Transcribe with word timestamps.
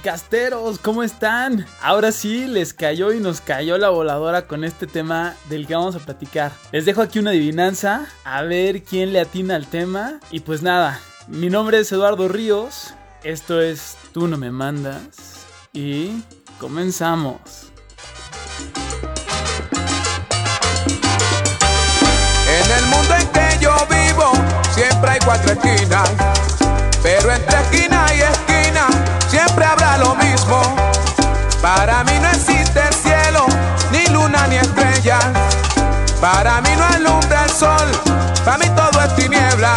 podcasteros, 0.00 0.78
¿cómo 0.78 1.02
están? 1.02 1.66
Ahora 1.82 2.10
sí, 2.10 2.46
les 2.46 2.72
cayó 2.72 3.12
y 3.12 3.20
nos 3.20 3.42
cayó 3.42 3.76
la 3.76 3.90
voladora 3.90 4.46
con 4.46 4.64
este 4.64 4.86
tema 4.86 5.34
del 5.50 5.66
que 5.66 5.74
vamos 5.74 5.94
a 5.94 5.98
platicar. 5.98 6.52
Les 6.72 6.86
dejo 6.86 7.02
aquí 7.02 7.18
una 7.18 7.32
adivinanza, 7.32 8.06
a 8.24 8.40
ver 8.40 8.82
quién 8.82 9.12
le 9.12 9.20
atina 9.20 9.56
al 9.56 9.66
tema. 9.66 10.18
Y 10.30 10.40
pues 10.40 10.62
nada, 10.62 10.98
mi 11.28 11.50
nombre 11.50 11.80
es 11.80 11.92
Eduardo 11.92 12.28
Ríos, 12.28 12.94
esto 13.24 13.60
es 13.60 13.98
Tú 14.14 14.26
no 14.26 14.38
me 14.38 14.50
mandas 14.50 15.44
y 15.74 16.22
comenzamos. 16.58 17.36
En 22.48 22.72
el 22.78 22.86
mundo 22.86 23.14
en 23.20 23.28
que 23.28 23.58
yo 23.62 23.74
vivo, 23.90 24.32
siempre 24.72 25.10
hay 25.10 25.18
cuatro 25.22 25.52
esquinas, 25.52 26.10
pero 27.02 27.30
entre 27.32 27.60
esquina 27.60 28.06
y 28.14 28.49
siempre 29.50 29.64
habrá 29.64 29.98
lo 29.98 30.14
mismo. 30.14 30.60
Para 31.60 32.04
mí 32.04 32.12
no 32.20 32.28
existe 32.28 32.80
cielo, 33.02 33.46
ni 33.90 34.06
luna 34.12 34.46
ni 34.46 34.56
estrellas. 34.56 35.24
Para 36.20 36.60
mí 36.60 36.70
no 36.76 36.84
alumbra 36.84 37.44
el 37.44 37.50
sol, 37.50 37.88
para 38.44 38.58
mí 38.58 38.66
todo 38.76 39.00
es 39.02 39.16
tiniebla. 39.16 39.74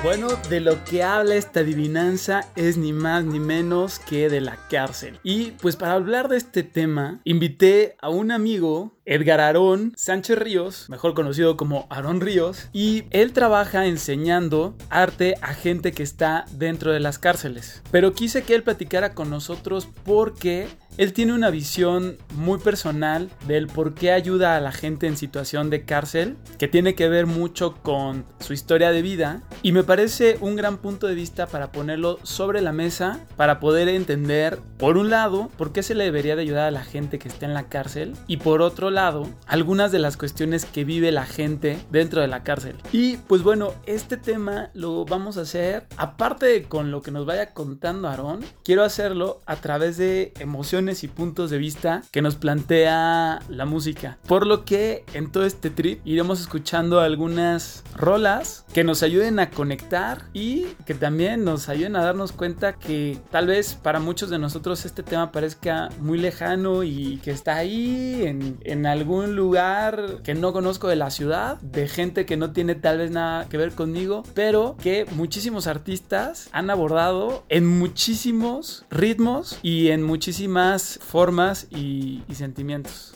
Bueno, 0.00 0.28
de 0.48 0.60
lo 0.60 0.84
que 0.84 1.02
habla 1.02 1.34
esta 1.34 1.60
adivinanza 1.60 2.42
es 2.54 2.76
ni 2.76 2.92
más 2.92 3.24
ni 3.24 3.40
menos 3.40 3.98
que 3.98 4.28
de 4.28 4.40
la 4.40 4.56
cárcel. 4.70 5.18
Y 5.24 5.50
pues 5.60 5.74
para 5.74 5.94
hablar 5.94 6.28
de 6.28 6.36
este 6.36 6.62
tema, 6.62 7.20
invité 7.24 7.96
a 8.00 8.08
un 8.08 8.30
amigo 8.30 8.96
Edgar 9.04 9.40
Aarón 9.40 9.92
Sánchez 9.96 10.38
Ríos, 10.38 10.86
mejor 10.88 11.14
conocido 11.14 11.56
como 11.56 11.88
Aarón 11.90 12.20
Ríos, 12.20 12.68
y 12.72 13.06
él 13.10 13.32
trabaja 13.32 13.86
enseñando 13.86 14.76
arte 14.88 15.34
a 15.42 15.52
gente 15.52 15.90
que 15.90 16.04
está 16.04 16.44
dentro 16.52 16.92
de 16.92 17.00
las 17.00 17.18
cárceles. 17.18 17.82
Pero 17.90 18.12
quise 18.12 18.42
que 18.42 18.54
él 18.54 18.62
platicara 18.62 19.14
con 19.14 19.30
nosotros 19.30 19.88
porque 20.04 20.68
él 20.98 21.12
tiene 21.12 21.32
una 21.32 21.50
visión 21.50 22.18
muy 22.34 22.58
personal 22.58 23.30
del 23.46 23.68
por 23.68 23.94
qué 23.94 24.10
ayuda 24.10 24.56
a 24.56 24.60
la 24.60 24.72
gente 24.72 25.06
en 25.06 25.16
situación 25.16 25.70
de 25.70 25.84
cárcel, 25.84 26.36
que 26.58 26.66
tiene 26.66 26.96
que 26.96 27.08
ver 27.08 27.26
mucho 27.26 27.76
con 27.82 28.24
su 28.40 28.52
historia 28.52 28.90
de 28.90 29.00
vida, 29.00 29.42
y 29.62 29.70
me 29.70 29.84
parece 29.84 30.38
un 30.40 30.56
gran 30.56 30.78
punto 30.78 31.06
de 31.06 31.14
vista 31.14 31.46
para 31.46 31.70
ponerlo 31.70 32.18
sobre 32.24 32.60
la 32.60 32.72
mesa, 32.72 33.20
para 33.36 33.60
poder 33.60 33.88
entender, 33.88 34.58
por 34.76 34.96
un 34.96 35.08
lado, 35.08 35.50
por 35.56 35.72
qué 35.72 35.84
se 35.84 35.94
le 35.94 36.02
debería 36.02 36.34
de 36.34 36.42
ayudar 36.42 36.66
a 36.66 36.72
la 36.72 36.82
gente 36.82 37.20
que 37.20 37.28
está 37.28 37.46
en 37.46 37.54
la 37.54 37.68
cárcel, 37.68 38.14
y 38.26 38.38
por 38.38 38.60
otro 38.60 38.90
lado, 38.90 39.28
algunas 39.46 39.92
de 39.92 40.00
las 40.00 40.16
cuestiones 40.16 40.64
que 40.64 40.84
vive 40.84 41.12
la 41.12 41.26
gente 41.26 41.78
dentro 41.92 42.20
de 42.20 42.28
la 42.28 42.42
cárcel. 42.42 42.74
Y 42.90 43.18
pues 43.18 43.44
bueno, 43.44 43.72
este 43.86 44.16
tema 44.16 44.70
lo 44.74 45.04
vamos 45.04 45.38
a 45.38 45.42
hacer, 45.42 45.86
aparte 45.96 46.46
de 46.46 46.64
con 46.64 46.90
lo 46.90 47.02
que 47.02 47.12
nos 47.12 47.24
vaya 47.24 47.54
contando 47.54 48.08
Aarón, 48.08 48.40
quiero 48.64 48.82
hacerlo 48.82 49.38
a 49.46 49.54
través 49.54 49.96
de 49.96 50.32
emociones 50.40 50.87
y 50.88 51.08
puntos 51.08 51.50
de 51.50 51.58
vista 51.58 52.02
que 52.10 52.22
nos 52.22 52.36
plantea 52.36 53.40
la 53.48 53.66
música. 53.66 54.18
Por 54.26 54.46
lo 54.46 54.64
que 54.64 55.04
en 55.12 55.30
todo 55.30 55.44
este 55.44 55.70
trip 55.70 56.00
iremos 56.06 56.40
escuchando 56.40 57.00
algunas 57.00 57.84
rolas 57.94 58.64
que 58.72 58.84
nos 58.84 59.02
ayuden 59.02 59.38
a 59.38 59.50
conectar 59.50 60.24
y 60.32 60.64
que 60.86 60.94
también 60.94 61.44
nos 61.44 61.68
ayuden 61.68 61.96
a 61.96 62.04
darnos 62.04 62.32
cuenta 62.32 62.72
que 62.74 63.18
tal 63.30 63.48
vez 63.48 63.74
para 63.74 64.00
muchos 64.00 64.30
de 64.30 64.38
nosotros 64.38 64.84
este 64.84 65.02
tema 65.02 65.32
parezca 65.32 65.90
muy 66.00 66.18
lejano 66.18 66.84
y 66.84 67.18
que 67.22 67.30
está 67.30 67.56
ahí 67.56 68.22
en, 68.24 68.58
en 68.64 68.86
algún 68.86 69.36
lugar 69.36 70.22
que 70.24 70.34
no 70.34 70.52
conozco 70.52 70.88
de 70.88 70.96
la 70.96 71.10
ciudad, 71.10 71.60
de 71.60 71.88
gente 71.88 72.24
que 72.24 72.36
no 72.36 72.52
tiene 72.52 72.74
tal 72.74 72.98
vez 72.98 73.10
nada 73.10 73.48
que 73.48 73.56
ver 73.56 73.72
conmigo, 73.72 74.22
pero 74.34 74.76
que 74.82 75.06
muchísimos 75.12 75.66
artistas 75.66 76.48
han 76.52 76.70
abordado 76.70 77.44
en 77.48 77.66
muchísimos 77.66 78.84
ritmos 78.90 79.58
y 79.62 79.88
en 79.88 80.02
muchísimas 80.02 80.77
formas 81.02 81.66
y, 81.70 82.22
y 82.28 82.34
sentimientos. 82.34 83.14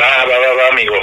Va, 0.00 0.24
va, 0.24 0.38
va, 0.38 0.54
va, 0.54 0.72
amigo. 0.72 0.94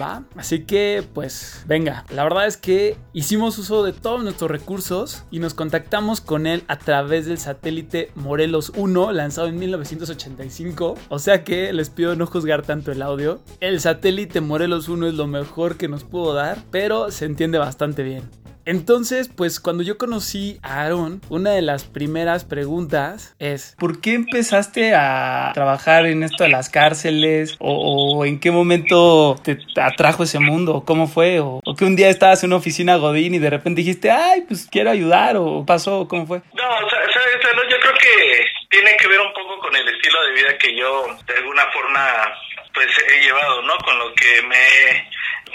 ¿Va? 0.00 0.22
Así 0.36 0.64
que, 0.64 1.02
pues, 1.14 1.64
venga. 1.66 2.04
La 2.10 2.22
verdad 2.24 2.46
es 2.46 2.56
que 2.56 2.96
hicimos 3.12 3.58
uso 3.58 3.82
de 3.82 3.92
todos 3.92 4.22
nuestros 4.22 4.50
recursos 4.50 5.24
y 5.30 5.38
nos 5.38 5.54
contactamos 5.54 6.20
con 6.20 6.46
él 6.46 6.64
a 6.68 6.78
través 6.78 7.26
del 7.26 7.38
satélite 7.38 8.10
Morelos 8.14 8.72
1, 8.76 9.12
lanzado 9.12 9.48
en 9.48 9.58
1985. 9.58 10.96
O 11.08 11.18
sea 11.18 11.44
que 11.44 11.72
les 11.72 11.90
pido 11.90 12.14
no 12.14 12.26
juzgar 12.26 12.62
tanto 12.62 12.92
el 12.92 13.02
audio. 13.02 13.40
El 13.60 13.80
satélite 13.80 14.40
Morelos 14.40 14.88
1 14.88 15.08
es 15.08 15.14
lo 15.14 15.26
mejor 15.26 15.76
que 15.76 15.88
nos 15.88 16.04
pudo 16.04 16.34
dar, 16.34 16.58
pero 16.70 17.10
se 17.10 17.24
entiende 17.24 17.58
bastante 17.58 18.02
bien. 18.02 18.28
Entonces, 18.66 19.30
pues 19.34 19.60
cuando 19.60 19.84
yo 19.84 19.96
conocí 19.96 20.58
a 20.62 20.82
Aaron, 20.82 21.20
una 21.28 21.52
de 21.52 21.62
las 21.62 21.84
primeras 21.84 22.44
preguntas 22.44 23.36
es, 23.38 23.76
¿por 23.78 24.00
qué 24.00 24.14
empezaste 24.14 24.92
a 24.94 25.52
trabajar 25.54 26.04
en 26.06 26.24
esto 26.24 26.42
de 26.42 26.50
las 26.50 26.68
cárceles? 26.68 27.56
¿O, 27.60 28.18
o 28.18 28.24
en 28.24 28.40
qué 28.40 28.50
momento 28.50 29.36
te 29.44 29.58
atrajo 29.80 30.24
ese 30.24 30.40
mundo? 30.40 30.82
¿Cómo 30.84 31.06
fue? 31.06 31.38
¿O, 31.38 31.60
o 31.64 31.74
que 31.76 31.84
un 31.84 31.94
día 31.94 32.08
estabas 32.08 32.42
en 32.42 32.50
una 32.50 32.56
oficina 32.56 32.96
Godín 32.96 33.34
y 33.34 33.38
de 33.38 33.50
repente 33.50 33.82
dijiste, 33.82 34.10
ay, 34.10 34.42
pues 34.48 34.66
quiero 34.68 34.90
ayudar? 34.90 35.36
¿O 35.36 35.64
pasó? 35.64 36.08
¿Cómo 36.08 36.26
fue? 36.26 36.38
No, 36.54 36.64
o 36.64 36.90
sea, 36.90 36.98
¿sabes? 37.14 37.70
yo 37.70 37.78
creo 37.80 37.94
que 37.94 38.44
tiene 38.70 38.96
que 38.96 39.06
ver 39.08 39.20
un 39.20 39.32
poco 39.32 39.58
con 39.60 39.74
el 39.76 39.88
estilo 39.88 40.22
de 40.24 40.32
vida 40.32 40.58
que 40.58 40.76
yo 40.76 41.06
de 41.26 41.34
alguna 41.34 41.62
forma 41.72 42.34
pues 42.74 42.88
he 43.08 43.22
llevado, 43.22 43.62
¿no? 43.62 43.76
Con 43.78 43.98
lo 43.98 44.12
que 44.14 44.42
me 44.42 44.56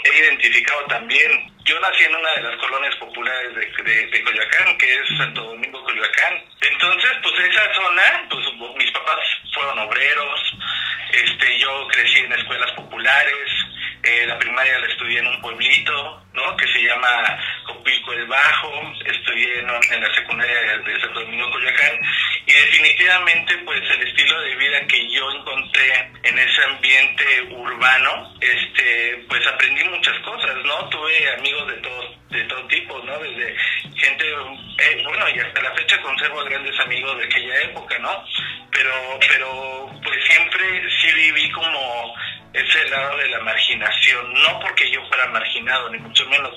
he 0.04 0.20
identificado 0.24 0.86
también. 0.86 1.52
Yo 1.64 1.80
nací 1.80 2.04
en 2.04 2.16
una 2.16 2.32
de 2.32 2.42
las 2.42 2.58
colonias 2.58 2.96
populares 2.96 3.56
de, 3.56 3.84
de, 3.84 4.08
de 4.08 4.24
Coyoacán, 4.24 4.78
que 4.78 4.94
es 4.94 5.18
Santo 5.18 5.44
Domingo 5.44 5.84
Coyoacán. 5.84 6.44
Entonces, 6.62 7.12
pues 7.22 7.40
esa 7.40 7.74
zona, 7.74 8.28
pues 8.30 8.46
mis 8.78 8.92
papás 8.92 9.20
fueron 9.54 9.80
obreros, 9.80 10.56
este, 11.12 11.60
yo 11.60 11.88
crecí 11.88 12.20
en 12.20 12.34
escuelas 12.34 12.72
populares, 12.72 13.50
eh, 14.04 14.26
la 14.26 14.40
primaria 14.40 14.80
la 14.80 14.88
estudié 14.88 15.20
en 15.20 15.28
un 15.28 15.42
pueblito, 15.42 16.26
¿no? 16.34 16.58
Que 16.58 16.68
se 16.68 16.82
llama 16.82 17.40
Copilco 17.68 18.14
el 18.14 18.26
Bajo, 18.26 18.94
estudié 19.06 19.60
en, 19.60 19.70
en 19.70 20.02
la 20.02 20.16
secundaria 20.16 20.78
de 20.78 21.02
Santo 21.02 21.20
Domingo 21.20 21.52
Coyoacán 21.52 22.00
y 22.48 22.52
definitivamente 22.52 23.58
pues 23.60 23.82
el 23.92 24.08
estilo 24.08 24.42
de 24.42 24.56
vida 24.56 24.88
que 24.88 25.12
yo 25.14 25.32
encontré 25.32 26.12
en 26.24 26.40
ese 26.40 26.64
ambiente 26.64 27.42
urbano, 27.52 28.34
este, 28.40 29.24
pues 29.28 29.46
aprendí 29.48 29.84
muchas 29.84 30.18
cosas, 30.20 30.56
¿no? 30.66 30.90
Tuve 30.90 31.34
amigos 31.34 31.51
de 31.66 31.78
todo, 31.78 32.16
de 32.30 32.44
todo 32.46 32.68
tipo, 32.68 33.00
¿no? 33.04 33.20
Desde 33.20 33.56
gente, 33.96 34.26
eh, 34.30 35.04
bueno, 35.04 35.30
y 35.30 35.40
hasta 35.40 35.62
la 35.62 35.76
fecha 35.76 36.02
conservo 36.02 36.44
grandes 36.44 36.80
amigos 36.80 37.18
de 37.18 37.26
aquella 37.26 37.62
época, 37.64 38.00
¿no? 38.00 38.24
Pero, 38.72 39.20
pero 39.28 39.92
pues 40.04 40.24
siempre 40.26 40.64
sí 41.02 41.12
viví 41.14 41.52
como 41.52 42.16
ese 42.54 42.90
lado 42.90 43.18
de 43.18 43.30
la 43.30 43.40
marginación, 43.42 44.34
no 44.34 44.60
porque 44.60 44.90
yo 44.92 45.06
fuera 45.08 45.28
marginado, 45.28 45.90
ni 45.90 46.00
mucho 46.00 46.26
menos, 46.28 46.52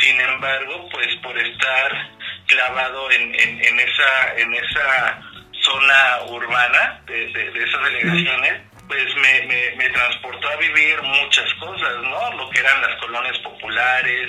sin 0.00 0.20
embargo, 0.20 0.88
pues 0.90 1.14
por 1.16 1.36
estar 1.38 2.10
clavado 2.46 3.10
en, 3.10 3.34
en, 3.34 3.64
en 3.64 3.80
esa, 3.80 4.34
en 4.36 4.54
esa 4.54 5.20
zona 5.62 6.22
urbana 6.28 7.00
de, 7.06 7.26
de, 7.32 7.50
de 7.50 7.64
esas 7.64 7.84
delegaciones, 7.84 8.67
pues 8.88 9.14
me, 9.16 9.42
me, 9.42 9.70
me, 9.76 9.90
transportó 9.90 10.48
a 10.48 10.56
vivir 10.56 11.00
muchas 11.02 11.52
cosas, 11.54 11.96
¿no? 12.02 12.32
Lo 12.32 12.50
que 12.50 12.60
eran 12.60 12.80
las 12.80 12.98
colonias 13.00 13.38
populares. 13.38 14.28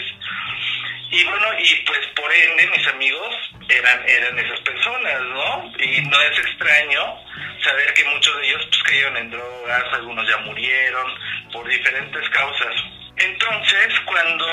Y 1.12 1.24
bueno, 1.24 1.48
y 1.58 1.76
pues 1.86 2.06
por 2.16 2.32
ende 2.32 2.68
mis 2.68 2.88
amigos 2.88 3.52
eran, 3.70 4.08
eran 4.08 4.38
esas 4.38 4.60
personas, 4.60 5.22
¿no? 5.22 5.72
Y 5.80 6.02
no 6.02 6.22
es 6.22 6.40
extraño 6.40 7.18
saber 7.64 7.94
que 7.94 8.04
muchos 8.06 8.38
de 8.38 8.48
ellos 8.48 8.66
pues 8.70 8.84
cayeron 8.84 9.18
en 9.18 9.32
drogas, 9.32 9.94
algunos 9.94 10.30
ya 10.30 10.38
murieron 10.38 11.08
por 11.52 11.68
diferentes 11.68 12.30
causas. 12.30 12.76
Entonces, 13.20 14.00
cuando 14.06 14.46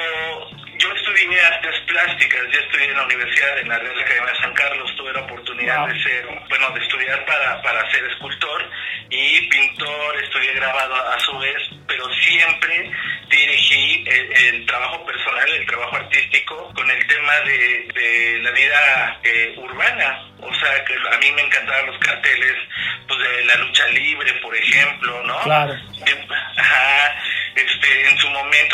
yo 0.79 0.93
estudié 0.93 1.41
artes 1.41 1.81
plásticas, 1.87 2.43
yo 2.53 2.61
estudié 2.61 2.87
en 2.87 2.97
la 2.97 3.05
Universidad, 3.05 3.59
en 3.59 3.69
la 3.69 3.79
Real 3.79 4.01
Academia 4.01 4.33
de 4.33 4.39
San 4.39 4.53
Carlos, 4.55 4.97
tuve 4.97 5.13
la 5.13 5.21
oportunidad 5.21 5.79
wow. 5.79 5.89
de 5.89 6.03
ser, 6.03 6.27
bueno, 6.49 6.71
de 6.71 6.81
estudiar 6.81 7.25
para, 7.25 7.63
para 7.63 7.91
ser 7.91 8.05
escultor 8.05 8.71
y 9.09 9.41
pintor, 9.49 10.17
estudié 10.23 10.53
grabado 10.55 10.95
a 10.95 11.19
su 11.21 11.39
vez, 11.39 11.57
pero 11.87 12.05
siempre 12.15 12.91
dirigí 13.29 14.05
el, 14.07 14.33
el 14.33 14.67
trabajo 14.67 15.05
personal, 15.07 15.49
el 15.49 15.67
trabajo 15.67 15.97
artístico 15.97 16.73
con 16.75 16.91
el 16.91 17.07
tema 17.07 17.41
de, 17.41 17.89
de 17.95 18.39
la 18.43 18.51
vida 18.51 19.21
eh, 19.23 19.55
urbana. 19.57 20.23
O 20.39 20.55
sea, 20.55 20.85
que 20.85 20.95
a 20.95 21.19
mí 21.19 21.33
me 21.33 21.43
encantaban 21.43 21.87
los 21.87 21.99
carteles 21.99 22.55
pues, 23.09 23.19
de 23.19 23.45
la 23.45 23.55
lucha 23.57 23.87
libre, 23.89 24.33
por 24.35 24.55
ejemplo, 24.55 25.23
¿no? 25.25 25.41
Claro. 25.41 25.75
Ajá. 26.59 27.17
Este, 27.55 28.11
en 28.11 28.19
su 28.19 28.26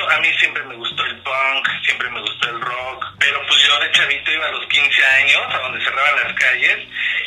a 0.08 0.20
mí 0.20 0.29
siempre 0.38 0.62
me 0.64 0.76
gustó 0.76 1.05
el 1.05 1.17
punk, 1.19 1.69
siempre 1.84 2.08
me 2.11 2.20
gustó 2.20 2.49
el 2.50 2.61
rock, 2.61 3.05
pero 3.19 3.44
pues 3.46 3.62
yo 3.67 3.79
de 3.81 3.90
chavito 3.90 4.32
iba 4.32 4.46
a 4.46 4.52
los 4.52 4.67
15 4.67 5.06
años, 5.06 5.43
a 5.49 5.58
donde 5.58 5.84
cerraban 5.84 6.23
las 6.23 6.34
calles, 6.34 6.79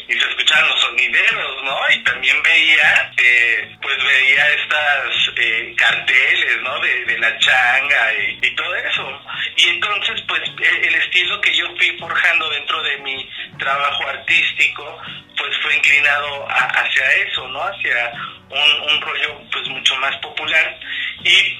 y 0.08 0.14
se 0.14 0.30
escuchaban 0.30 0.70
los 0.70 0.82
sonideros, 0.82 1.64
¿no? 1.64 1.78
Y 1.90 2.04
también 2.04 2.42
veía, 2.44 3.12
eh, 3.18 3.76
pues 3.82 3.98
veía 4.04 4.50
estas 4.52 5.32
eh, 5.38 5.74
carteles, 5.76 6.62
¿no? 6.62 6.80
De, 6.80 7.06
la 7.16 7.38
changa 7.40 8.14
y, 8.14 8.56
todo 8.56 8.76
eso. 8.76 9.22
Y 9.56 9.70
entonces, 9.70 10.22
pues 10.28 10.42
el, 10.60 10.96
estilo 10.96 11.40
que 11.42 11.56
yo 11.56 11.66
fui 11.78 11.98
forjando 11.98 12.50
dentro 12.50 12.84
de 12.84 12.98
mi 12.98 13.30
trabajo 13.58 14.08
artístico 14.08 15.02
pues 15.38 15.58
fue 15.62 15.76
inclinado 15.76 16.48
hacia 16.50 17.06
eso, 17.28 17.48
¿no? 17.48 17.62
Hacia 17.64 18.12
un, 18.50 18.90
un 18.92 19.02
rollo 19.02 19.42
pues 19.52 19.68
mucho 19.70 19.96
más 19.98 20.16
popular 20.18 20.80
y 21.24 21.55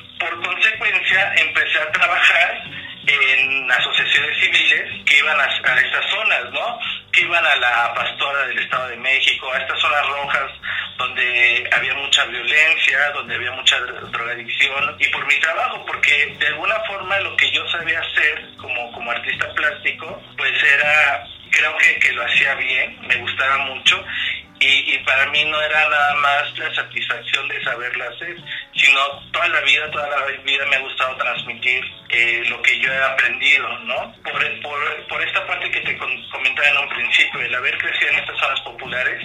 violencia, 12.56 13.12
donde 13.12 13.36
había 13.36 13.52
mucha 13.52 13.80
drogadicción 13.80 14.96
y 15.00 15.08
por 15.10 15.26
mi 15.26 15.40
trabajo, 15.40 15.86
porque 15.86 16.36
de 16.40 16.48
alguna 16.48 16.76
forma 16.88 17.20
lo 17.20 17.36
que 17.38 17.52
yo 17.52 17.68
sabía 17.70 18.00
hacer 18.00 18.46
como, 18.58 18.92
como 18.94 19.12
artista 19.12 19.54
plástico, 19.54 20.22
pues 20.38 20.52
era, 20.64 21.28
creo 21.52 21.78
que, 21.78 22.00
que 22.00 22.12
lo 22.14 22.24
hacía 22.24 22.56
bien, 22.56 22.98
me 23.08 23.16
gustaba 23.18 23.58
mucho 23.58 24.04
y, 24.60 24.96
y, 24.96 25.00
para 25.00 25.28
mí 25.32 25.44
no 25.46 25.62
era 25.62 25.90
nada 25.90 26.16
más 26.16 26.58
la 26.58 26.74
satisfacción 26.74 27.48
de 27.50 27.62
saberla 27.62 28.06
hacer, 28.06 28.38
sino 28.74 29.00
toda 29.32 29.50
la 29.50 29.60
vida, 29.62 29.92
toda 29.92 30.08
la 30.08 30.26
vida 30.44 30.66
me 30.68 30.78
ha 30.78 30.80
gustado 30.80 31.16
transmitir 31.18 31.84
eh, 32.10 32.42
lo 32.48 32.62
que 32.62 32.80
yo 32.80 32.92
he 32.92 33.04
aprendido, 33.04 33.68
¿no? 33.80 34.16
Por, 34.24 34.62
por, 34.62 35.08
por 35.08 35.22
esta 35.22 35.45
en 36.46 36.78
un 36.78 36.90
principio, 36.90 37.42
el 37.42 37.56
haber 37.56 37.78
crecido 37.78 38.12
en 38.12 38.20
estas 38.20 38.38
zonas 38.38 38.60
populares 38.62 39.22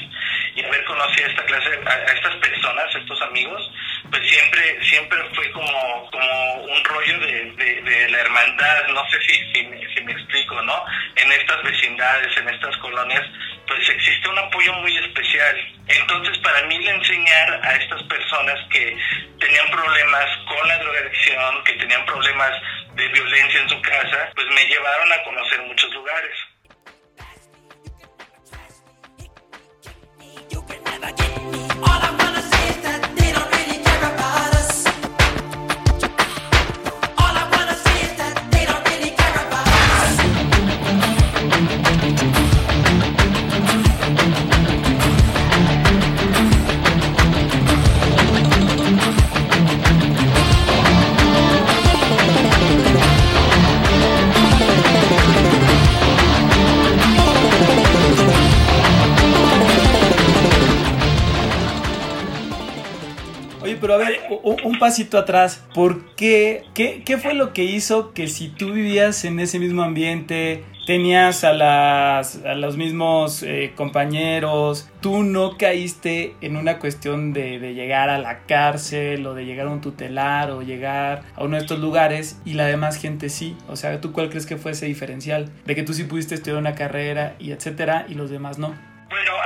y 0.54 0.64
haber 0.64 0.84
conocido 0.84 1.26
a 1.26 1.30
esta 1.30 1.44
clase, 1.44 1.68
a, 1.86 2.12
estas 2.12 2.34
personas, 2.36 2.94
estos 2.94 3.22
amigos, 3.22 3.70
pues 4.10 4.28
siempre 4.28 4.84
siempre 4.84 5.18
fue 5.34 5.50
como, 5.52 6.10
como 6.10 6.54
un 6.64 6.84
rollo 6.84 7.18
de, 7.20 7.52
de, 7.52 7.82
de 7.82 8.10
la 8.10 8.18
hermandad, 8.20 8.88
no 8.88 9.04
sé 9.10 9.20
si, 9.22 9.52
si, 9.52 9.62
me, 9.64 9.94
si 9.94 10.00
me 10.02 10.12
explico, 10.12 10.60
¿no? 10.62 10.84
En 11.16 11.32
estas 11.32 11.62
vecindades, 11.62 12.36
en 12.36 12.48
estas 12.48 12.76
colonias, 12.78 13.26
pues 13.66 13.88
existe 13.88 14.28
un 14.28 14.38
apoyo 14.38 14.72
muy 14.74 14.96
especial. 14.96 15.56
Entonces, 15.86 16.38
para 16.38 16.62
mí, 16.66 16.76
enseñar 16.88 17.60
a 17.62 17.76
estas 17.76 18.02
personas 18.04 18.58
que 18.70 18.96
tenían 19.38 19.70
problemas 19.70 20.26
con 20.46 20.68
la 20.68 20.78
drogadicción, 20.78 21.64
que 21.64 21.72
tenían 21.74 22.04
problemas 22.06 22.52
de 22.94 23.08
violencia 23.08 23.60
en 23.60 23.68
su 23.68 23.80
casa, 23.82 24.30
pues 24.34 24.46
me 24.48 24.64
llevaron 24.66 25.12
a 25.12 25.22
conocer 25.22 25.60
muchos 25.62 25.92
lugares. 25.94 26.32
Pero 31.00 31.39
un 64.64 64.78
pasito 64.78 65.18
atrás. 65.18 65.64
¿Por 65.74 66.14
qué? 66.14 66.64
qué? 66.74 67.02
¿Qué 67.04 67.18
fue 67.18 67.34
lo 67.34 67.52
que 67.52 67.64
hizo 67.64 68.12
que 68.12 68.28
si 68.28 68.48
tú 68.48 68.72
vivías 68.72 69.24
en 69.24 69.40
ese 69.40 69.58
mismo 69.58 69.82
ambiente, 69.82 70.64
tenías 70.86 71.44
a, 71.44 71.52
las, 71.52 72.44
a 72.44 72.54
los 72.54 72.76
mismos 72.76 73.42
eh, 73.42 73.72
compañeros, 73.76 74.88
tú 75.00 75.22
no 75.22 75.56
caíste 75.56 76.34
en 76.40 76.56
una 76.56 76.78
cuestión 76.78 77.32
de, 77.32 77.58
de, 77.60 77.74
llegar 77.74 78.10
a 78.10 78.18
la 78.18 78.40
cárcel 78.40 79.24
o 79.26 79.34
de 79.34 79.44
llegar 79.44 79.68
a 79.68 79.70
un 79.70 79.80
tutelar 79.80 80.50
o 80.50 80.62
llegar 80.62 81.22
a 81.36 81.44
uno 81.44 81.56
de 81.56 81.62
estos 81.62 81.78
lugares 81.78 82.40
y 82.44 82.54
la 82.54 82.66
demás 82.66 82.96
gente 82.96 83.28
sí? 83.28 83.56
O 83.68 83.76
sea, 83.76 84.00
¿tú 84.00 84.12
cuál 84.12 84.30
crees 84.30 84.46
que 84.46 84.56
fue 84.56 84.72
ese 84.72 84.86
diferencial? 84.86 85.50
De 85.64 85.74
que 85.74 85.82
tú 85.82 85.92
sí 85.92 86.04
pudiste 86.04 86.34
estudiar 86.34 86.58
una 86.58 86.74
carrera 86.74 87.36
y 87.38 87.52
etcétera 87.52 88.06
y 88.08 88.14
los 88.14 88.30
demás 88.30 88.58
no. 88.58 88.74
Bueno, 89.10 89.36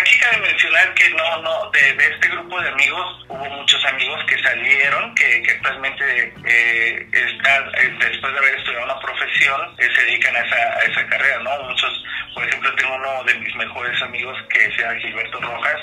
aquí 0.00 0.18
cabe 0.18 0.38
mencionar 0.38 0.94
que 0.94 1.10
no, 1.10 1.42
no, 1.42 1.70
de, 1.72 1.90
este 1.90 2.28
grupo 2.28 2.58
de 2.58 2.70
amigos 2.70 3.26
hubo 3.28 3.44
muchos 3.50 3.84
amigos 3.84 4.18
que 4.24 4.42
salieron, 4.42 5.14
que, 5.14 5.42
que 5.42 5.50
actualmente 5.50 6.32
eh, 6.42 7.06
están, 7.12 7.68
eh, 7.74 7.96
después 8.00 8.32
de 8.32 8.38
haber 8.38 8.54
estudiado 8.54 8.86
una 8.86 8.98
profesión, 8.98 9.74
eh, 9.76 9.88
se 9.94 10.04
dedican 10.06 10.34
a 10.34 10.40
esa, 10.40 10.56
a 10.56 10.82
esa 10.84 11.06
carrera, 11.06 11.38
¿no? 11.40 11.64
Muchos, 11.64 12.04
por 12.32 12.48
ejemplo, 12.48 12.74
tengo 12.76 12.94
uno 12.94 13.24
de 13.24 13.34
mis 13.34 13.54
mejores 13.56 14.00
amigos 14.00 14.38
que 14.48 14.60
se 14.72 14.82
llama 14.82 14.98
Gilberto 15.00 15.38
Rojas, 15.38 15.80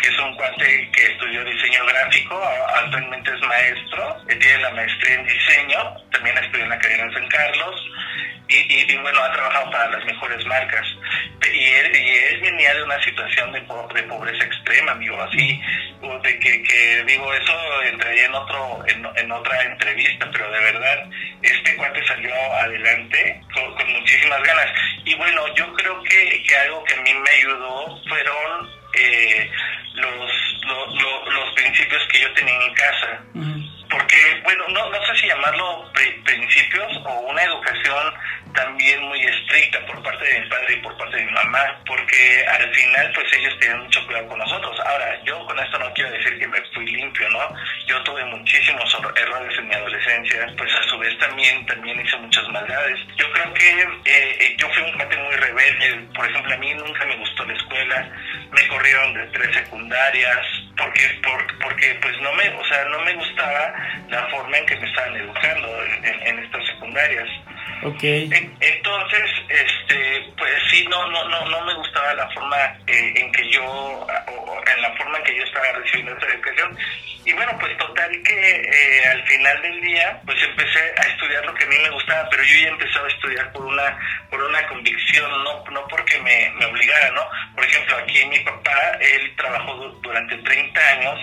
que 0.00 0.08
es 0.08 0.18
un 0.20 0.34
cuate 0.36 0.90
que 0.90 1.12
estudió 1.12 1.44
diseño 1.44 1.84
gráfico, 1.84 2.42
actualmente 2.74 3.34
es 3.34 3.40
maestro, 3.42 4.16
tiene 4.28 4.58
la 4.62 4.70
maestría 4.70 5.14
en 5.14 5.26
diseño, 5.26 5.94
también 6.10 6.38
estudió 6.38 6.64
en 6.64 6.70
la 6.70 6.78
carrera 6.78 7.04
en 7.04 7.12
San 7.12 7.28
Carlos, 7.28 7.88
y, 8.48 8.92
y, 8.92 8.96
bueno, 8.98 9.20
ha 9.20 9.32
trabajado 9.32 9.70
para 9.70 9.90
las 9.90 10.04
mejores 10.04 10.44
marcas. 10.46 10.86
Y 11.52 11.64
él, 11.64 11.96
y 11.96 12.08
él 12.10 12.40
venía 12.40 12.74
de 12.74 12.82
una 12.82 13.02
situación 13.02 13.52
de, 13.52 13.60
de 13.60 14.02
pobreza 14.04 14.44
extrema, 14.44 14.92
amigo, 14.92 15.20
así, 15.22 15.60
de 16.22 16.38
que, 16.38 16.62
que 16.62 17.04
digo, 17.06 17.32
eso 17.34 17.82
entraría 17.84 18.26
en, 18.26 18.34
otro, 18.34 18.84
en, 18.86 19.32
otra 19.32 19.62
entrevista, 19.62 20.28
pero 20.32 20.50
de 20.50 20.60
verdad, 20.60 21.10
este 21.42 21.76
cuate 21.76 22.06
salió 22.06 22.34
adelante 22.54 23.40
con, 23.54 23.74
con 23.74 23.92
muchísimas 23.92 24.42
ganas. 24.42 24.66
Y 25.04 25.14
bueno, 25.16 25.54
yo 25.54 25.72
creo 25.74 26.02
que, 26.02 26.56
algo 26.64 26.84
que 26.84 26.94
a 26.94 27.02
mí 27.02 27.14
me 27.14 27.30
ayudó 27.30 28.02
fueron 28.08 28.70
eh, 28.94 29.50
los, 29.94 30.60
lo, 30.66 30.86
lo, 30.86 31.30
los 31.30 31.54
principios 31.54 32.06
que 32.10 32.20
yo 32.20 32.32
tenía 32.34 32.54
en 32.54 32.74
casa. 32.74 33.22
Porque, 33.90 34.40
bueno, 34.42 34.64
no, 34.68 34.90
no 34.90 35.06
sé 35.06 35.16
si 35.16 35.26
llamarlo 35.26 35.90
principios 36.24 36.92
o 37.04 37.20
una 37.20 37.42
educación 37.42 38.14
también 38.54 39.02
muy 39.02 39.20
estricta 39.20 39.84
por 39.86 40.02
parte 40.02 40.24
de 40.24 40.40
mi 40.40 40.48
padre 40.48 40.74
y 40.74 40.82
por 40.82 40.96
parte 40.96 41.16
de 41.16 41.24
mi 41.24 41.32
mamá, 41.32 41.80
porque 41.86 42.44
al 42.46 42.74
final 42.74 43.12
pues 43.14 43.26
ellos 43.36 43.56
tienen 43.60 43.80
mucho 43.80 44.04
cuidado 44.06 44.28
con 44.28 44.38
nosotros. 44.38 44.80
Ahora, 44.80 45.22
yo 45.24 45.44
con 45.46 45.58
esto 45.58 45.78
no 45.78 45.92
quiero 45.92 46.10
decir 46.10 46.38
que 46.38 46.48
me 46.48 46.60
fui 46.74 46.86
limpio, 46.86 47.28
¿no? 47.30 47.54
Yo 47.86 48.02
tuve 48.02 48.24
muchísimos 48.24 48.96
errores 49.16 49.58
en 49.58 49.68
mi 49.68 49.74
adolescencia, 49.74 50.46
pues 50.56 50.74
a 50.74 50.82
su 50.84 50.98
vez 50.98 51.16
también, 51.18 51.64
también 51.66 52.00
hice 52.00 52.16
muchas 52.16 52.48
maldades. 52.48 52.98
Yo 53.16 53.30
creo 53.32 53.54
que 53.54 53.88
eh, 54.06 54.56
yo 54.58 54.68
fui 54.70 54.82
un 54.82 54.92
cuate 54.92 55.16
muy 55.16 55.36
rebelde, 55.36 56.08
por 56.14 56.28
ejemplo, 56.28 56.54
a 56.54 56.58
mí 56.58 56.74
nunca 56.74 57.04
me 57.04 57.16
gustó 57.16 57.44
la 57.44 57.54
escuela, 57.54 58.10
me 58.50 58.68
corrieron 58.68 59.14
de 59.14 59.26
tres 59.28 59.54
secundarias, 59.54 60.46
porque, 60.98 61.20
por, 61.22 61.58
porque 61.58 61.98
pues 62.02 62.20
no 62.20 62.32
me, 62.34 62.48
o 62.48 62.64
sea, 62.64 62.84
no 62.86 63.00
me 63.00 63.14
gustaba 63.14 63.72
la 64.08 64.26
forma 64.28 64.58
en 64.58 64.66
que 64.66 64.76
me 64.76 64.88
estaban 64.88 65.16
educando 65.16 65.84
en, 65.84 66.04
en, 66.04 66.26
en 66.26 66.38
estas 66.44 66.66
secundarias. 66.66 67.28
Okay. 67.82 68.28
Entonces, 68.60 69.30
este, 69.48 70.32
pues 70.36 70.52
sí, 70.70 70.84
no, 70.90 71.08
no, 71.10 71.28
no, 71.28 71.44
no 71.48 71.64
me 71.64 71.74
gustaba 71.74 72.12
la 72.14 72.28
forma 72.30 72.56
eh, 72.88 73.12
en 73.14 73.30
que 73.30 73.48
yo, 73.50 73.64
o 73.64 74.62
en 74.74 74.82
la 74.82 74.92
forma 74.96 75.18
en 75.18 75.24
que 75.24 75.36
yo 75.36 75.44
estaba 75.44 75.72
recibiendo 75.72 76.12
esta 76.14 76.26
educación. 76.26 76.76
Y 77.28 77.32
bueno, 77.34 77.52
pues 77.60 77.76
total 77.76 78.10
que 78.22 78.32
eh, 78.32 79.06
al 79.06 79.22
final 79.26 79.60
del 79.60 79.82
día, 79.82 80.18
pues 80.24 80.42
empecé 80.42 80.80
a 80.96 81.02
estudiar 81.08 81.44
lo 81.44 81.52
que 81.52 81.64
a 81.64 81.66
mí 81.66 81.76
me 81.76 81.90
gustaba, 81.90 82.26
pero 82.30 82.42
yo 82.42 82.58
ya 82.58 82.68
empezaba 82.68 83.04
a 83.04 83.10
estudiar 83.10 83.52
por 83.52 83.66
una, 83.66 83.98
por 84.30 84.42
una 84.42 84.66
convicción, 84.66 85.30
no, 85.44 85.62
no 85.70 85.86
porque 85.88 86.18
me, 86.20 86.50
me 86.58 86.64
obligara, 86.64 87.10
¿no? 87.10 87.28
Por 87.54 87.66
ejemplo, 87.66 87.98
aquí 87.98 88.24
mi 88.24 88.38
papá, 88.38 88.92
él 88.98 89.30
trabajó 89.36 89.74
durante 90.00 90.38
30 90.38 90.80
años 90.80 91.20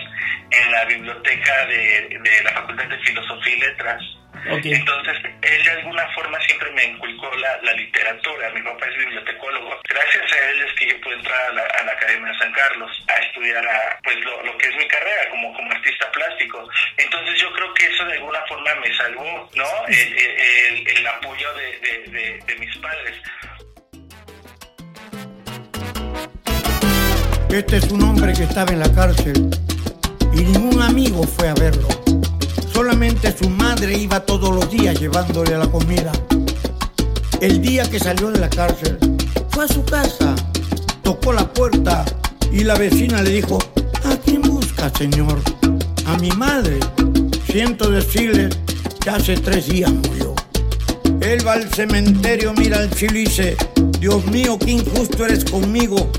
en 0.52 0.70
la 0.70 0.84
biblioteca 0.84 1.66
de, 1.66 2.20
de 2.22 2.44
la 2.44 2.52
Facultad 2.52 2.84
de 2.84 2.98
Filosofía 3.00 3.56
y 3.56 3.60
Letras. 3.62 4.02
Okay. 4.48 4.74
Entonces, 4.74 5.16
él 5.42 5.64
de 5.64 5.70
alguna 5.70 6.06
forma 6.14 6.38
siempre 6.42 6.70
me 6.70 6.84
inculcó 6.84 7.34
la, 7.36 7.58
la, 7.62 7.72
literatura. 7.72 8.48
Mi 8.50 8.62
papá 8.62 8.86
es 8.86 8.96
bibliotecólogo. 8.96 9.80
Gracias 9.88 10.32
a 10.32 10.50
él 10.50 10.62
es 10.62 10.72
que 10.74 10.86
yo 10.86 11.00
pude 11.00 11.14
entrar 11.14 11.50
a 11.50 11.52
la, 11.52 11.62
a 11.62 11.82
la 11.82 11.92
Academia 11.92 12.32
de 12.32 12.38
San 12.38 12.52
Carlos 12.52 13.04
a 13.08 13.14
estudiar 13.22 13.66
a, 13.66 13.98
pues 14.04 14.16
lo, 14.24 14.42
lo, 14.44 14.56
que 14.58 14.68
es 14.68 14.76
mi 14.76 14.86
carrera 14.86 15.28
como, 15.30 15.52
como 15.52 15.72
artista 15.72 15.95
plástico. 16.12 16.68
Entonces, 16.96 17.40
yo 17.40 17.52
creo 17.52 17.72
que 17.74 17.86
eso 17.86 18.04
de 18.04 18.12
alguna 18.14 18.40
forma 18.48 18.74
me 18.76 18.96
salvó, 18.96 19.50
¿no? 19.54 19.64
El, 19.88 21.06
apoyo 21.06 21.48
de, 21.54 22.42
de 22.46 22.56
mis 22.58 22.76
padres. 22.78 23.16
Este 27.50 27.76
es 27.76 27.90
un 27.90 28.02
hombre 28.02 28.32
que 28.34 28.42
estaba 28.42 28.70
en 28.72 28.80
la 28.80 28.92
cárcel 28.92 29.50
y 30.34 30.40
ningún 30.42 30.82
amigo 30.82 31.22
fue 31.22 31.48
a 31.48 31.54
verlo. 31.54 31.88
Solamente 32.72 33.34
su 33.36 33.48
madre 33.48 33.96
iba 33.96 34.20
todos 34.20 34.54
los 34.54 34.70
días 34.70 35.00
llevándole 35.00 35.56
la 35.56 35.66
comida. 35.66 36.12
El 37.40 37.62
día 37.62 37.88
que 37.90 37.98
salió 37.98 38.30
de 38.30 38.40
la 38.40 38.50
cárcel, 38.50 38.98
fue 39.50 39.64
a 39.64 39.68
su 39.68 39.84
casa, 39.86 40.34
tocó 41.02 41.32
la 41.32 41.50
puerta 41.50 42.04
y 42.52 42.64
la 42.64 42.74
vecina 42.74 43.22
le 43.22 43.30
dijo, 43.30 43.58
¿a 44.04 44.16
quién 44.24 44.42
busca, 44.42 44.90
señor? 44.90 45.55
A 46.06 46.16
mi 46.18 46.30
madre. 46.30 46.78
Siento 47.50 47.90
decirle 47.90 48.48
que 49.02 49.10
hace 49.10 49.36
tres 49.36 49.66
días 49.66 49.90
murió. 49.90 50.34
Él 51.20 51.44
va 51.46 51.54
al 51.54 51.68
cementerio, 51.68 52.54
mira 52.54 52.78
al 52.78 52.92
cielo 52.92 53.18
y 53.18 53.24
dice, 53.24 53.56
Dios 53.98 54.24
mío, 54.26 54.56
qué 54.58 54.72
injusto 54.72 55.24
eres 55.24 55.44
conmigo. 55.44 56.10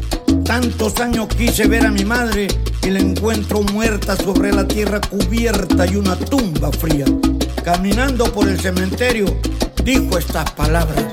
Tantos 0.43 0.99
años 0.99 1.27
quise 1.29 1.67
ver 1.67 1.85
a 1.85 1.91
mi 1.91 2.03
madre 2.03 2.47
y 2.83 2.89
la 2.89 2.99
encuentro 2.99 3.61
muerta 3.61 4.17
sobre 4.17 4.51
la 4.51 4.67
tierra 4.67 4.99
cubierta 4.99 5.85
y 5.85 5.95
una 5.95 6.17
tumba 6.17 6.71
fría. 6.71 7.05
Caminando 7.63 8.25
por 8.31 8.49
el 8.49 8.59
cementerio, 8.59 9.25
dijo 9.83 10.17
estas 10.17 10.51
palabras. 10.51 11.05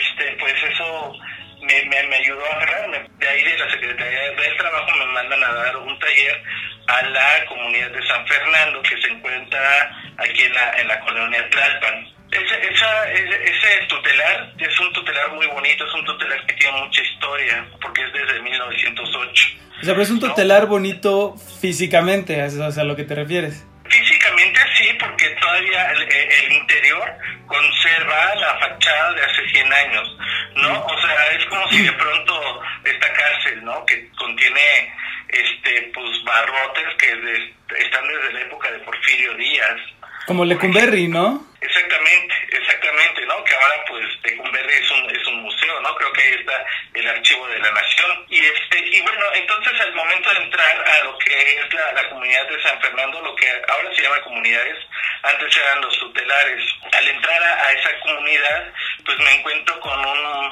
Este 0.00 0.36
pues 0.38 0.54
eso 0.72 1.12
me, 1.62 1.84
me, 1.84 2.02
me 2.08 2.16
ayudó 2.16 2.44
a 2.46 2.56
agarrarme 2.56 3.06
de 3.18 3.28
ahí 3.28 3.44
de 3.44 3.58
la 3.58 3.70
Secretaría 3.70 4.20
del 4.30 4.56
Trabajo 4.56 4.90
me 4.98 5.06
mandan 5.06 5.44
a 5.44 5.52
dar 5.52 5.76
un 5.76 5.98
taller 5.98 6.42
a 6.86 7.02
la 7.02 7.46
comunidad 7.46 7.90
de 7.90 8.06
San 8.06 8.26
Fernando 8.26 8.82
que 8.82 9.00
se 9.00 9.08
encuentra 9.08 9.90
aquí 10.18 10.42
en 10.42 10.54
la, 10.54 10.72
en 10.80 10.88
la 10.88 11.00
colonia 11.00 11.48
Tlalpan 11.50 12.20
ese, 12.30 12.72
esa, 12.72 13.10
ese, 13.10 13.86
tutelar 13.88 14.54
es 14.56 14.80
un 14.80 14.92
tutelar 14.92 15.32
muy 15.32 15.46
bonito, 15.48 15.84
es 15.84 15.94
un 15.94 16.04
tutelar 16.04 16.46
que 16.46 16.54
tiene 16.54 16.78
mucha 16.78 17.02
historia, 17.02 17.66
porque 17.82 18.02
es 18.02 18.12
desde 18.12 18.40
1908. 18.40 19.46
O 19.80 19.84
sea, 19.84 19.94
pero 19.94 20.02
es 20.02 20.10
un 20.10 20.20
tutelar 20.20 20.66
bonito 20.66 21.34
físicamente, 21.60 22.44
es 22.44 22.56
o 22.56 22.70
sea, 22.70 22.82
a 22.82 22.86
lo 22.86 22.94
que 22.94 23.04
te 23.04 23.16
refieres. 23.16 23.66
Físicamente 23.88 24.60
sí, 24.76 24.96
porque 25.00 25.28
todavía 25.40 25.90
el, 25.90 26.02
el 26.02 26.52
interior 26.52 27.18
conserva 27.50 28.34
la 28.36 28.58
fachada 28.60 29.12
de 29.14 29.22
hace 29.24 29.48
100 29.50 29.72
años, 29.72 30.16
¿no? 30.56 30.84
O 30.86 31.00
sea, 31.00 31.26
es 31.36 31.44
como 31.46 31.68
si 31.68 31.82
de 31.82 31.92
pronto 31.92 32.62
esta 32.84 33.12
cárcel, 33.12 33.64
¿no? 33.64 33.84
Que 33.86 34.08
contiene, 34.16 34.94
este, 35.28 35.90
pues, 35.92 36.24
barrotes 36.24 36.94
que 36.98 37.14
de- 37.16 37.54
están 37.78 38.04
desde 38.06 38.32
la 38.34 38.40
época 38.42 38.70
de 38.70 38.78
Porfirio 38.80 39.34
Díaz. 39.34 39.76
Como 40.26 40.44
Lecumberri, 40.44 41.08
¿no? 41.08 41.44
Exactamente, 41.60 42.34
exactamente, 42.52 43.26
¿no? 43.26 43.44
Que 43.44 43.54
ahora 43.54 43.84
pues 43.86 44.04
Lecumberri 44.22 44.74
es 44.74 44.90
un, 44.90 45.10
es 45.10 45.26
un 45.26 45.42
museo, 45.42 45.80
¿no? 45.80 45.94
Creo 45.94 46.12
que 46.12 46.22
ahí 46.22 46.34
está 46.40 46.66
el 46.94 47.08
archivo 47.08 47.46
de 47.48 47.58
la 47.58 47.70
nación. 47.70 48.26
Y 48.30 48.38
este, 48.44 48.78
y 48.78 49.00
bueno, 49.02 49.26
entonces 49.34 49.80
al 49.80 49.92
momento 49.92 50.30
de 50.32 50.40
entrar 50.40 50.88
a 50.88 51.04
lo 51.04 51.18
que 51.18 51.52
es 51.52 51.74
la, 51.74 51.92
la 51.92 52.08
comunidad 52.08 52.48
de 52.48 52.62
San 52.62 52.80
Fernando, 52.80 53.20
lo 53.20 53.36
que 53.36 53.46
ahora 53.68 53.94
se 53.94 54.02
llama 54.02 54.22
comunidades, 54.22 54.78
antes 55.22 55.56
eran 55.56 55.80
los 55.82 55.98
tutelares. 55.98 56.64
Al 56.92 57.08
entrar 57.08 57.42
a 57.42 57.72
esa 57.72 58.00
comunidad, 58.00 58.72
pues 59.04 59.18
me 59.18 59.34
encuentro 59.34 59.80
con 59.80 60.06
un 60.06 60.50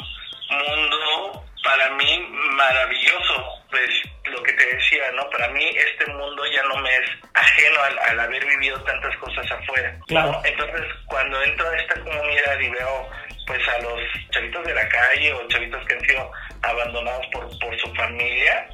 mundo 0.50 1.47
para 1.64 1.90
mí 1.90 2.26
maravilloso, 2.52 3.44
pues 3.70 3.88
lo 4.24 4.42
que 4.42 4.52
te 4.52 4.66
decía, 4.76 5.10
¿no? 5.14 5.28
Para 5.30 5.48
mí 5.48 5.64
este 5.64 6.06
mundo 6.12 6.42
ya 6.54 6.62
no 6.64 6.76
me 6.76 6.94
es 6.96 7.10
ajeno 7.34 7.82
al, 7.82 7.98
al 7.98 8.20
haber 8.20 8.44
vivido 8.46 8.80
tantas 8.84 9.16
cosas 9.18 9.50
afuera. 9.50 9.92
¿no? 9.98 10.04
Claro. 10.06 10.42
Entonces, 10.44 10.82
cuando 11.06 11.42
entro 11.42 11.68
a 11.68 11.76
esta 11.76 12.00
comunidad 12.00 12.60
y 12.60 12.68
veo 12.70 13.10
pues 13.46 13.66
a 13.68 13.78
los 13.80 14.00
chavitos 14.30 14.64
de 14.66 14.74
la 14.74 14.88
calle 14.88 15.32
o 15.32 15.48
chavitos 15.48 15.86
que 15.86 15.94
han 15.94 16.00
sido 16.06 16.30
abandonados 16.62 17.26
por, 17.32 17.58
por 17.58 17.80
su 17.80 17.94
familia, 17.94 18.68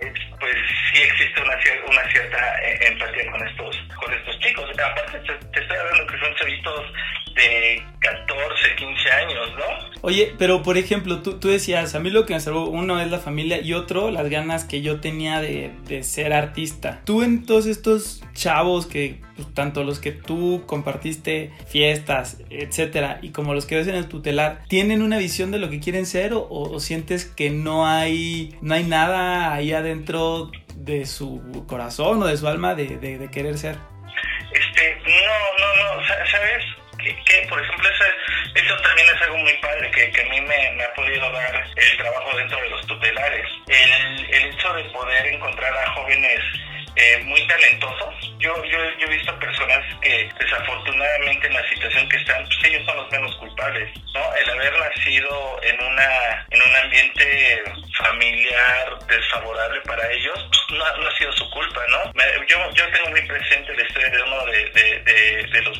es- 0.00 0.12
pues 0.38 0.54
sí 0.92 1.00
existe 1.02 1.40
una, 1.40 1.56
una 1.88 2.10
cierta 2.12 2.62
eh, 2.62 2.78
empatía 2.88 3.30
con 3.30 3.48
estos 3.48 3.76
con 3.98 4.12
estos 4.12 4.38
chicos. 4.40 4.70
Aparte 4.78 5.18
te, 5.20 5.32
te 5.34 5.60
estoy 5.62 5.76
hablando 5.78 6.06
que 6.12 6.18
son 6.18 6.34
chavitos 6.36 6.92
de 7.36 7.82
14, 8.00 8.74
15 8.76 9.10
años, 9.12 9.48
¿no? 9.58 10.00
Oye, 10.02 10.34
pero 10.38 10.62
por 10.62 10.78
ejemplo, 10.78 11.20
tú, 11.22 11.38
tú 11.38 11.48
decías, 11.48 11.94
a 11.94 12.00
mí 12.00 12.10
lo 12.10 12.24
que 12.24 12.32
me 12.34 12.40
salvó, 12.40 12.66
uno 12.68 13.00
es 13.00 13.10
la 13.10 13.18
familia 13.18 13.60
y 13.60 13.74
otro 13.74 14.10
las 14.10 14.28
ganas 14.30 14.64
que 14.64 14.80
yo 14.82 15.00
tenía 15.00 15.40
de, 15.40 15.70
de 15.86 16.02
ser 16.02 16.32
artista. 16.32 17.00
Tú 17.04 17.22
en 17.22 17.44
todos 17.44 17.66
estos 17.66 18.22
chavos 18.34 18.86
que, 18.86 19.20
pues, 19.36 19.52
tanto 19.54 19.84
los 19.84 19.98
que 19.98 20.12
tú 20.12 20.62
compartiste 20.66 21.50
fiestas, 21.68 22.38
etcétera, 22.50 23.18
y 23.22 23.30
como 23.30 23.52
los 23.54 23.66
que 23.66 23.76
ves 23.76 23.88
en 23.88 23.96
el 23.96 24.08
tutelar, 24.08 24.62
¿tienen 24.68 25.02
una 25.02 25.18
visión 25.18 25.50
de 25.50 25.58
lo 25.58 25.68
que 25.68 25.80
quieren 25.80 26.06
ser 26.06 26.32
o, 26.32 26.46
o 26.48 26.80
sientes 26.80 27.24
que 27.26 27.50
no 27.50 27.86
hay, 27.86 28.56
no 28.62 28.74
hay 28.74 28.84
nada 28.84 29.52
ahí 29.52 29.72
adentro 29.72 30.50
de 30.76 31.04
su 31.06 31.64
corazón 31.66 32.22
o 32.22 32.26
de 32.26 32.36
su 32.36 32.46
alma 32.48 32.74
de, 32.74 32.96
de- 32.98 33.18
de 33.18 33.30
querer 33.30 33.58
ser? 33.58 33.76
Este, 34.52 34.96
no, 35.04 35.58
no, 35.58 35.96
no, 35.96 36.06
sa- 36.06 36.26
¿sabes? 36.30 36.64
Que, 37.24 37.46
por 37.48 37.62
ejemplo, 37.62 37.88
eso, 37.88 38.04
eso 38.54 38.76
también 38.82 39.06
es 39.14 39.22
algo 39.22 39.36
muy 39.38 39.54
padre 39.58 39.90
que, 39.90 40.10
que 40.10 40.20
a 40.20 40.24
mí 40.24 40.40
me, 40.40 40.70
me 40.72 40.84
ha 40.84 40.94
podido 40.94 41.30
dar 41.32 41.64
el 41.76 41.96
trabajo 41.96 42.36
dentro 42.36 42.60
de 42.60 42.70
los 42.70 42.86
tutelares. 42.86 43.46
El, 43.68 44.34
el 44.34 44.44
hecho 44.52 44.72
de 44.74 44.84
poder 44.84 45.26
encontrar 45.26 45.76
a 45.76 45.90
jóvenes 45.92 46.40
eh, 46.96 47.18
muy 47.24 47.46
talentosos. 47.46 48.14
Yo, 48.38 48.54
yo, 48.64 48.78
yo 48.98 49.06
he 49.06 49.16
visto 49.16 49.38
personas 49.38 49.84
que 50.00 50.28
desafortunadamente 50.40 51.46
en 51.46 51.54
la 51.54 51.68
situación 51.68 52.08
que 52.08 52.16
están, 52.16 52.44
pues 52.46 52.64
ellos 52.64 52.84
son 52.86 52.96
los 52.96 53.10
menos 53.10 53.36
culpables, 53.36 53.90
¿no? 54.14 54.34
El 54.34 54.50
haber 54.50 54.72
nacido 54.78 55.60
en 55.62 55.82
una 55.82 56.46
en 56.50 56.62
un 56.62 56.76
ambiente 56.76 57.62
familiar 58.10 58.98
desfavorable 59.08 59.80
para 59.82 60.10
ellos, 60.12 60.38
pues, 60.48 60.78
no, 60.78 60.96
no 60.98 61.08
ha 61.08 61.18
sido 61.18 61.32
su 61.32 61.50
culpa, 61.50 61.80
¿no? 61.88 62.12
Me- 62.14 62.46
Yo, 62.46 62.58
yo 62.74 62.88
tengo 62.92 63.10
muy 63.10 63.22
presente 63.26 63.74
la 63.74 63.82
historia 63.82 64.08
de 64.10 64.22
uno 64.22 64.46
de, 64.46 64.64
de, 64.70 65.00
de, 65.00 65.42
de 65.50 65.62
los 65.62 65.75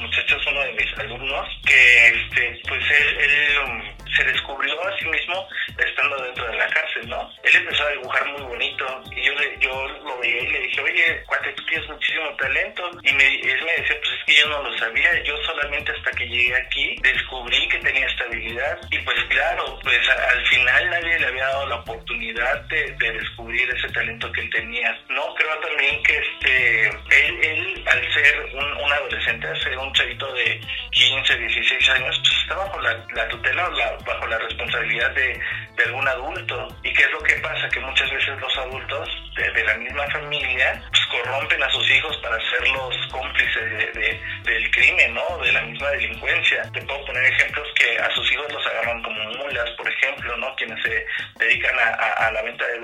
talento 24.19 24.33
que 24.33 24.43
tenía. 24.49 24.99
No, 25.09 25.35
creo 25.35 25.59
también 25.61 26.03
que 26.03 26.19
este, 26.19 26.89
él, 26.89 27.39
él 27.43 27.85
al 27.87 28.13
ser 28.15 28.41
un, 28.55 28.65
un 28.65 28.93
adolescente, 28.93 29.47
al 29.47 29.63
ser 29.63 29.77
un 29.79 29.93
chavito 29.93 30.33
de 30.35 30.61
15, 30.91 31.37
16 31.37 31.89
años, 31.91 32.19
pues 32.23 32.39
está 32.43 32.55
bajo 32.57 32.81
la, 32.81 33.05
la 33.15 33.29
tutela 33.29 33.67
o 33.69 33.71
la- 33.73 33.97
bajo 34.05 34.27
la 34.27 34.39
responsabilidad 34.39 35.11
de, 35.13 35.41
de 35.77 35.85
algún 35.85 36.07
adulto. 36.09 36.69
¿Y 36.83 36.93
qué 36.93 37.03
es 37.03 37.11
lo 37.11 37.21
que 37.23 37.35
pasa? 37.37 37.69
Que 37.69 37.81
muchas 37.81 38.11
veces 38.11 38.39
los 38.41 38.59
adultos 38.59 39.09
de, 39.37 39.51
de 39.53 39.65
la 39.65 39.75
misma 39.75 40.07
familia 40.11 40.83
pues, 40.91 41.07
corrompen 41.07 41.63
a 41.63 41.71
sus 41.71 41.91
hijos 41.91 42.17
para 42.19 42.37
ser 42.51 42.69
los 42.69 42.97
cómplices 43.09 43.95
de- 43.95 44.21
del 44.45 44.71
crimen, 44.71 45.15
¿no? 45.15 45.39
De 45.39 45.53
la 45.53 45.63
misma 45.63 45.91
delincuencia. 45.91 46.63
Te 46.73 46.81
puedo 46.83 47.05
poner 47.05 47.25
ejemplos 47.25 47.67
que 47.75 47.99
a 47.99 48.11
sus 48.11 48.31
hijos 48.33 48.53
los 48.53 48.67
agarran 48.67 49.03
como 49.03 49.25
mulas, 49.33 49.71
por 49.73 49.89
ejemplo, 49.89 50.37
¿no? 50.37 50.55
Quienes 50.57 50.81
se 50.83 51.07
dedican 51.39 51.79
a, 51.79 51.89
a- 51.95 52.27
a 52.29 52.33
la 52.33 52.43
venta 52.43 52.67
de 52.67 52.76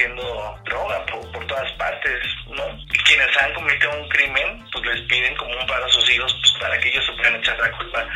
repartiendo 0.00 0.58
droga 0.64 1.04
por, 1.06 1.32
por 1.32 1.46
todas 1.46 1.70
partes, 1.72 2.20
¿no? 2.48 2.62
Y 2.92 2.98
quienes 3.04 3.28
han 3.40 3.52
cometido 3.54 3.90
un 4.00 4.08
crimen, 4.08 4.64
pues 4.72 4.84
les 4.86 5.00
piden 5.08 5.34
como 5.36 5.50
un 5.58 5.66
paro 5.66 5.84
a 5.84 5.88
sus 5.88 6.10
hijos 6.10 6.34
pues, 6.40 6.52
para 6.60 6.78
que 6.78 6.88
ellos 6.88 7.04
se 7.06 7.12
puedan 7.12 7.36
echar 7.36 7.58
la 7.58 7.70
culpa. 7.76 8.06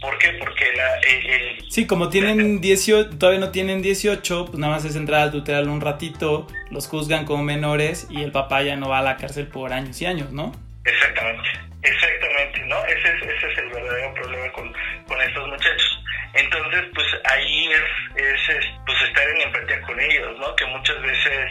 ¿Por 0.00 0.18
qué? 0.18 0.32
Porque 0.38 0.64
la, 0.76 0.96
el- 0.98 1.30
el, 1.30 1.70
Sí, 1.70 1.86
como 1.86 2.08
tienen 2.10 2.60
18, 2.60 3.16
todavía 3.18 3.40
no 3.40 3.50
tienen 3.50 3.80
18, 3.82 4.46
pues 4.46 4.58
nada 4.58 4.74
más 4.74 4.84
es 4.84 4.96
entrar 4.96 5.22
al 5.22 5.30
tutelar 5.32 5.66
un 5.68 5.80
ratito, 5.80 6.46
los 6.70 6.86
juzgan 6.88 7.24
como 7.24 7.42
menores 7.42 8.06
y 8.10 8.22
el 8.22 8.30
papá 8.32 8.62
ya 8.62 8.76
no 8.76 8.88
va 8.90 8.98
a 8.98 9.02
la 9.02 9.16
cárcel 9.16 9.46
por 9.48 9.72
años 9.72 10.00
y 10.02 10.06
años, 10.06 10.30
¿no? 10.30 10.52
Exactamente, 10.84 11.48
exactamente, 11.82 12.60
¿no? 12.66 12.84
Ese 12.84 13.08
es, 13.08 13.22
ese 13.22 13.52
es 13.52 13.58
el 13.58 13.68
verdadero 13.70 14.14
problema 14.14 14.52
con, 14.52 14.72
con 15.08 15.20
estos 15.22 15.48
muchachos. 15.48 16.00
Entonces, 16.34 16.82
pues 16.94 17.03
ahí 17.34 17.68
es, 17.72 17.80
es, 18.22 18.48
es, 18.56 18.64
pues 18.86 19.02
estar 19.02 19.28
en 19.28 19.40
empatía 19.42 19.80
con 19.82 20.00
ellos, 20.00 20.38
¿no? 20.38 20.54
Que 20.56 20.66
muchas 20.66 21.00
veces 21.02 21.50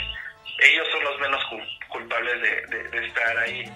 ellos 0.59 0.87
son 0.91 1.03
los 1.03 1.19
menos 1.19 1.41
cul- 1.51 1.87
culpables 1.89 2.41
de, 2.41 2.77
de- 2.77 2.89
de 2.89 3.07
estar 3.07 3.37
ahí. 3.37 3.71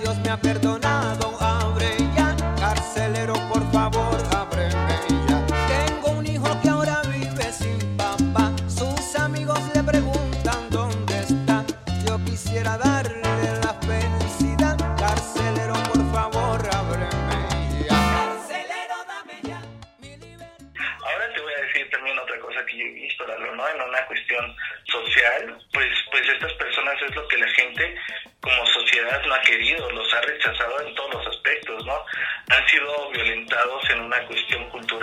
Dios 0.00 0.16
me 0.24 0.30
ha 0.30 0.36
perdonado, 0.40 1.36
abre 1.40 1.96
ya. 2.16 2.34
Carcelero, 2.58 3.34
por 3.48 3.70
favor, 3.72 4.16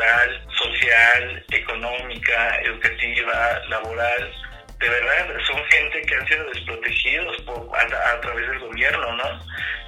cultural, 0.10 0.42
social, 0.58 1.46
económica, 1.52 2.62
educativa, 2.64 3.62
laboral. 3.70 4.32
De 4.80 4.90
verdad, 4.90 5.28
son 5.46 5.62
gente 5.66 6.02
que 6.04 6.16
han 6.16 6.28
sido 6.28 6.46
desprotegidos 6.54 7.42
por, 7.42 7.70
a, 7.78 8.22
través 8.22 8.50
del 8.50 8.60
gobierno, 8.60 9.14
¿no? 9.18 9.40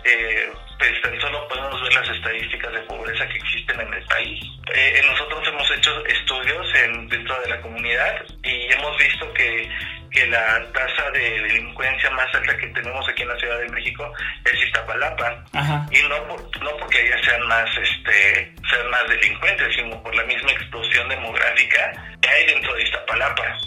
Eh, 0.04 0.51
pues 0.78 1.01
tan 1.01 1.20
solo 1.22 1.48
podemos 1.48 1.82
ver 1.82 1.94
las 1.94 2.10
estadísticas 2.10 2.74
de 2.74 2.80
pobreza 2.82 3.28
que 3.28 3.38
existen 3.38 3.80
en 3.80 3.94
el 3.94 4.04
país. 4.06 4.44
Eh, 4.74 5.01
nosotros 5.08 5.48
hemos 5.48 5.72
hecho 5.72 6.06
estudios 6.08 6.75
en, 6.75 7.08
dentro 7.08 7.40
de 7.42 7.50
la 7.50 7.62
comunidad 7.62 8.25
y 8.44 8.74
hemos 8.74 8.98
visto 8.98 9.32
que 9.34 9.70
que 10.12 10.28
la 10.28 10.62
tasa 10.74 11.10
de 11.12 11.42
delincuencia 11.42 12.10
más 12.12 12.28
alta 12.36 12.58
que 12.58 12.68
tenemos 12.68 13.08
aquí 13.08 13.22
en 13.22 13.30
la 13.30 13.38
Ciudad 13.38 13.60
de 13.60 13.70
México 13.70 14.13
es 14.44 14.63
Iztapalapa. 14.68 15.44
Y 15.92 16.01
no, 16.04 16.38
no 16.62 16.78
porque 16.78 17.00
allá 17.00 17.24
sean 17.24 17.48
más, 17.48 17.70
este, 17.78 18.50
delincuentes, 19.10 19.75
sino 19.75 20.01
por 20.03 20.15
la 20.15 20.24
misma 20.24 20.51
explosión 20.51 21.08
demográfica 21.10 21.93
que 22.22 22.29
hay 22.29 22.46
dentro 22.48 22.74
de 22.75 22.84
Iztapalapa. 22.84 23.58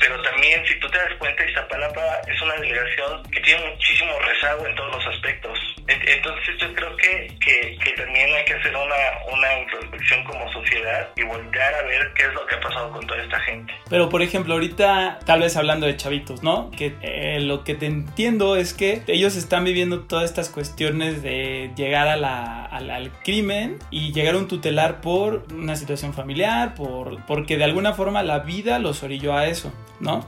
Pero, 0.00 0.22
también, 0.22 0.64
si 0.66 0.78
tú 0.80 0.88
te 0.90 0.98
das 0.98 1.14
cuenta, 1.18 1.44
Iztapalapa 1.44 2.20
es 2.26 2.42
una 2.42 2.54
delegación 2.56 3.22
que 3.30 3.40
tiene 3.40 3.70
muchísimo 3.70 4.18
rezago 4.20 4.66
en 4.66 4.74
todos 4.74 4.96
los 4.96 5.06
aspectos. 5.14 5.71
Entonces 6.06 6.56
yo 6.58 6.74
creo 6.74 6.96
que, 6.96 7.36
que, 7.40 7.92
también 7.96 8.34
hay 8.34 8.44
que 8.44 8.54
hacer 8.54 8.74
una, 8.74 9.36
una 9.36 9.60
introspección 9.60 10.24
como 10.24 10.50
sociedad 10.52 11.08
y 11.16 11.22
voltear 11.22 11.74
a 11.74 11.82
ver 11.82 12.12
qué 12.14 12.24
es 12.24 12.34
lo 12.34 12.46
que 12.46 12.54
ha 12.56 12.60
pasado 12.60 12.90
con 12.90 13.06
toda 13.06 13.22
esta 13.22 13.38
gente. 13.40 13.72
Pero 13.88 14.08
por 14.08 14.22
ejemplo, 14.22 14.54
ahorita 14.54 15.20
tal 15.24 15.40
vez 15.40 15.56
hablando 15.56 15.86
de 15.86 15.96
chavitos, 15.96 16.42
¿no? 16.42 16.70
Que 16.70 16.94
eh, 17.02 17.40
lo 17.40 17.64
que 17.64 17.74
te 17.74 17.86
entiendo 17.86 18.56
es 18.56 18.74
que 18.74 19.02
ellos 19.06 19.36
están 19.36 19.64
viviendo 19.64 20.00
todas 20.00 20.24
estas 20.24 20.48
cuestiones 20.48 21.22
de 21.22 21.70
llegar 21.76 22.08
a 22.08 22.16
la, 22.16 22.64
al, 22.64 23.12
crimen 23.24 23.78
y 23.90 24.12
llegar 24.12 24.34
a 24.34 24.38
un 24.38 24.48
tutelar 24.48 25.00
por 25.00 25.46
una 25.52 25.76
situación 25.76 26.14
familiar, 26.14 26.74
por, 26.74 27.24
porque 27.26 27.56
de 27.56 27.64
alguna 27.64 27.92
forma 27.92 28.22
la 28.22 28.40
vida 28.40 28.78
los 28.78 29.02
orilló 29.02 29.36
a 29.36 29.46
eso, 29.46 29.72
¿no? 30.00 30.26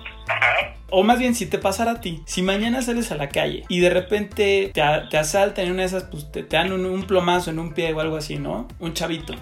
O 0.91 1.03
más 1.03 1.19
bien, 1.19 1.35
si 1.35 1.47
te 1.47 1.59
pasara 1.59 1.93
a 1.93 2.01
ti, 2.01 2.23
si 2.25 2.43
mañana 2.43 2.81
sales 2.81 3.11
a 3.11 3.17
la 3.17 3.29
calle 3.29 3.65
y 3.69 3.81
de 3.81 3.91
repente 3.91 4.71
te, 4.73 4.83
te 5.11 5.19
asaltan 5.19 5.67
en 5.67 5.73
una 5.73 5.83
de 5.83 5.89
esas, 5.89 6.05
pues 6.05 6.31
te, 6.31 6.45
dan 6.45 6.73
un, 6.73 7.03
plomazo 7.03 7.51
en 7.51 7.59
un 7.59 7.75
pie 7.75 7.93
o 7.93 8.01
algo 8.01 8.17
así, 8.17 8.37
¿no? 8.37 8.69
Un 8.79 8.95
chavito 8.95 9.35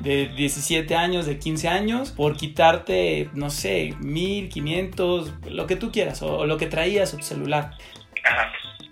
de 0.00 0.28
17 0.28 0.94
años, 0.94 1.26
de 1.26 1.38
15 1.38 1.68
años, 1.68 2.10
por 2.12 2.36
quitarte, 2.36 3.28
no 3.34 3.50
sé, 3.50 3.94
1500, 3.98 5.32
lo 5.50 5.66
que 5.66 5.76
tú 5.76 5.90
quieras, 5.90 6.22
o, 6.22 6.46
lo 6.46 6.56
que 6.58 6.66
traías, 6.66 7.10
tu 7.10 7.22
celular. 7.22 7.72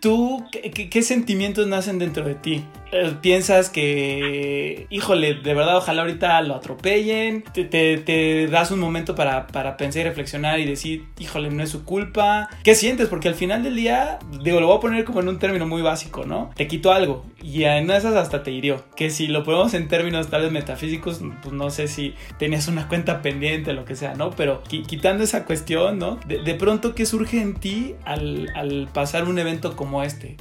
¿Tú 0.01 0.45
qué, 0.51 1.03
sentimientos 1.03 1.67
nacen 1.67 1.99
dentro 1.99 2.25
de 2.25 2.35
ti? 2.35 2.65
Eh, 2.93 3.15
¿Piensas 3.21 3.69
que, 3.69 4.87
híjole, 4.91 5.35
de 5.35 5.55
verdad 5.55 5.77
ojalá 5.77 6.03
ahorita 6.03 6.41
lo 6.43 6.55
atropellen? 6.55 7.43
¿Te, 7.43 7.65
te, 7.65 8.47
das 8.47 8.71
un 8.71 8.79
momento 8.79 9.15
para, 9.15 9.47
para, 9.49 9.77
pensar 9.77 10.03
y 10.03 10.05
reflexionar 10.05 10.61
y 10.61 10.65
decir, 10.65 11.07
híjole, 11.19 11.51
no 11.51 11.63
es 11.63 11.71
su 11.71 11.85
culpa? 11.85 12.49
¿Qué 12.63 12.75
sientes? 12.75 13.09
Porque 13.09 13.29
al 13.29 13.35
final 13.35 13.63
del 13.63 13.77
día, 13.77 14.19
digo, 14.43 14.61
lo 14.61 14.69
voy 14.69 14.77
a 14.77 14.81
poner 14.81 15.05
como 15.05 15.21
en 15.21 15.29
un 15.29 15.39
término 15.39 15.67
muy 15.67 15.83
básico, 15.83 16.25
¿no? 16.25 16.51
Te 16.55 16.69
quitó 16.69 16.93
algo 16.93 17.25
y 17.43 17.65
en 17.65 17.91
esas 17.91 18.15
hasta 18.15 18.43
te 18.43 18.53
hirió. 18.53 18.85
Que 18.95 19.11
si 19.11 19.27
lo 19.27 19.43
ponemos 19.43 19.75
en 19.75 19.89
términos 19.89 20.29
tal 20.29 20.43
vez 20.43 20.53
metafísicos, 20.53 21.21
pues 21.43 21.55
no 21.55 21.71
sé 21.71 21.89
si 21.89 22.15
tenías 22.39 22.69
una 22.69 22.89
cuenta 22.89 23.21
pendiente 23.21 23.73
lo 23.73 23.85
que 23.85 23.97
sea, 23.97 24.15
¿no? 24.15 24.31
Pero 24.31 24.63
quitando 24.63 25.25
esa 25.25 25.45
cuestión, 25.45 25.99
¿no? 25.99 26.19
De, 26.27 26.43
de 26.43 26.55
pronto, 26.55 26.95
¿qué 26.95 27.05
surge 27.05 27.41
en 27.41 27.55
ti 27.55 27.95
al, 28.05 28.49
al 28.55 28.89
pasar 28.93 29.25
un 29.25 29.39
evento 29.39 29.77
como 29.77 29.88
como 29.89 30.03
este? 30.03 30.37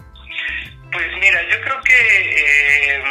Pues 0.91 1.07
mira, 1.21 1.41
yo 1.49 1.61
creo 1.61 1.81
que 1.81 1.93
eh, 1.93 3.03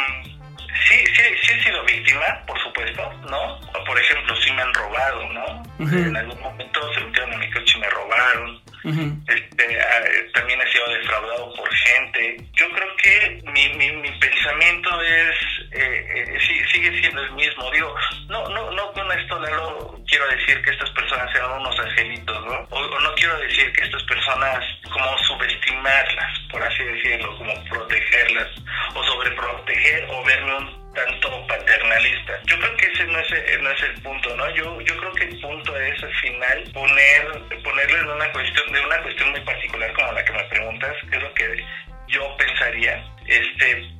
sí, 0.87 0.97
sí, 1.15 1.23
sí 1.41 1.53
he 1.53 1.63
sido 1.63 1.83
víctima, 1.83 2.25
por 2.45 2.59
supuesto, 2.61 3.11
¿no? 3.27 3.59
Por 3.85 3.99
ejemplo, 3.99 4.35
sí 4.35 4.51
me 4.51 4.61
han 4.61 4.73
robado, 4.73 5.33
¿no? 5.33 5.63
En 5.79 6.15
algún 6.15 6.39
momento 6.39 6.93
se 6.93 7.01
metieron 7.01 7.33
en 7.33 7.39
mi 7.39 7.51
coche 7.51 7.73
y 7.75 7.81
me 7.81 7.89
robaron. 7.89 8.61
Este, 8.83 9.81
ah, 9.81 10.03
también 10.33 10.59
he 10.61 10.71
sido 10.71 10.89
defraudado 10.89 11.53
por 11.55 11.73
gente. 11.73 12.37
Yo 12.53 12.69
creo 12.71 12.95
que 12.97 13.41
mi, 13.51 13.69
mi, 13.69 14.11
pensamiento 14.19 15.01
es 15.01 15.35
eh, 15.71 16.05
eh 16.15 16.37
sigue 16.71 16.99
siendo 16.99 17.21
el 17.21 17.31
mismo. 17.33 17.69
Digo, 17.71 17.95
no, 18.29 18.47
no, 18.49 18.71
no 18.71 18.91
con 18.93 19.11
esto 19.11 19.39
no 19.39 20.03
quiero 20.07 20.27
decir 20.29 20.61
que 20.61 20.71
estas 20.71 20.89
personas 20.91 21.31
sean 21.31 21.51
unos 21.51 21.79
angelitos, 21.79 22.45
¿no? 22.45 22.67
o 22.69 22.99
no 22.99 23.13
quiero 23.15 23.37
decir 23.39 23.71
que 23.73 23.83
estas 23.83 24.03
personas 24.03 24.63
como 24.91 25.17
subestimarlas, 25.19 26.39
por 26.51 26.63
así 26.63 26.83
decirlo, 26.83 27.37
como 27.37 27.53
protegerlas 27.65 28.47
o 28.93 29.03
sobreproteger 29.03 30.07
o 30.09 30.23
verme 30.23 30.55
un 30.57 30.93
tanto 30.93 31.47
paternalista. 31.47 32.39
Yo 32.45 32.57
creo 32.59 32.77
que 32.77 32.85
ese 32.87 33.05
no 33.05 33.19
es, 33.19 33.61
no 33.61 33.71
es 33.71 33.83
el 33.83 34.01
punto, 34.01 34.35
¿no? 34.35 34.49
Yo, 34.55 34.81
yo 34.81 34.97
creo 34.97 35.11
que 35.13 35.23
el 35.25 35.39
punto 35.39 35.66
al 36.03 36.13
final 36.15 36.63
poner, 36.73 37.27
ponerle 37.63 37.99
en 37.99 38.09
una 38.09 38.31
cuestión, 38.31 38.73
de 38.73 38.85
una 38.85 39.01
cuestión 39.01 39.31
muy 39.31 39.41
particular 39.41 39.93
como 39.93 40.11
la 40.11 40.25
que 40.25 40.33
me 40.33 40.43
preguntas, 40.45 40.95
que 41.09 41.15
es 41.15 41.23
lo 41.23 41.33
que 41.33 41.65
yo 42.07 42.37
pensaría, 42.37 43.03
este, 43.25 43.96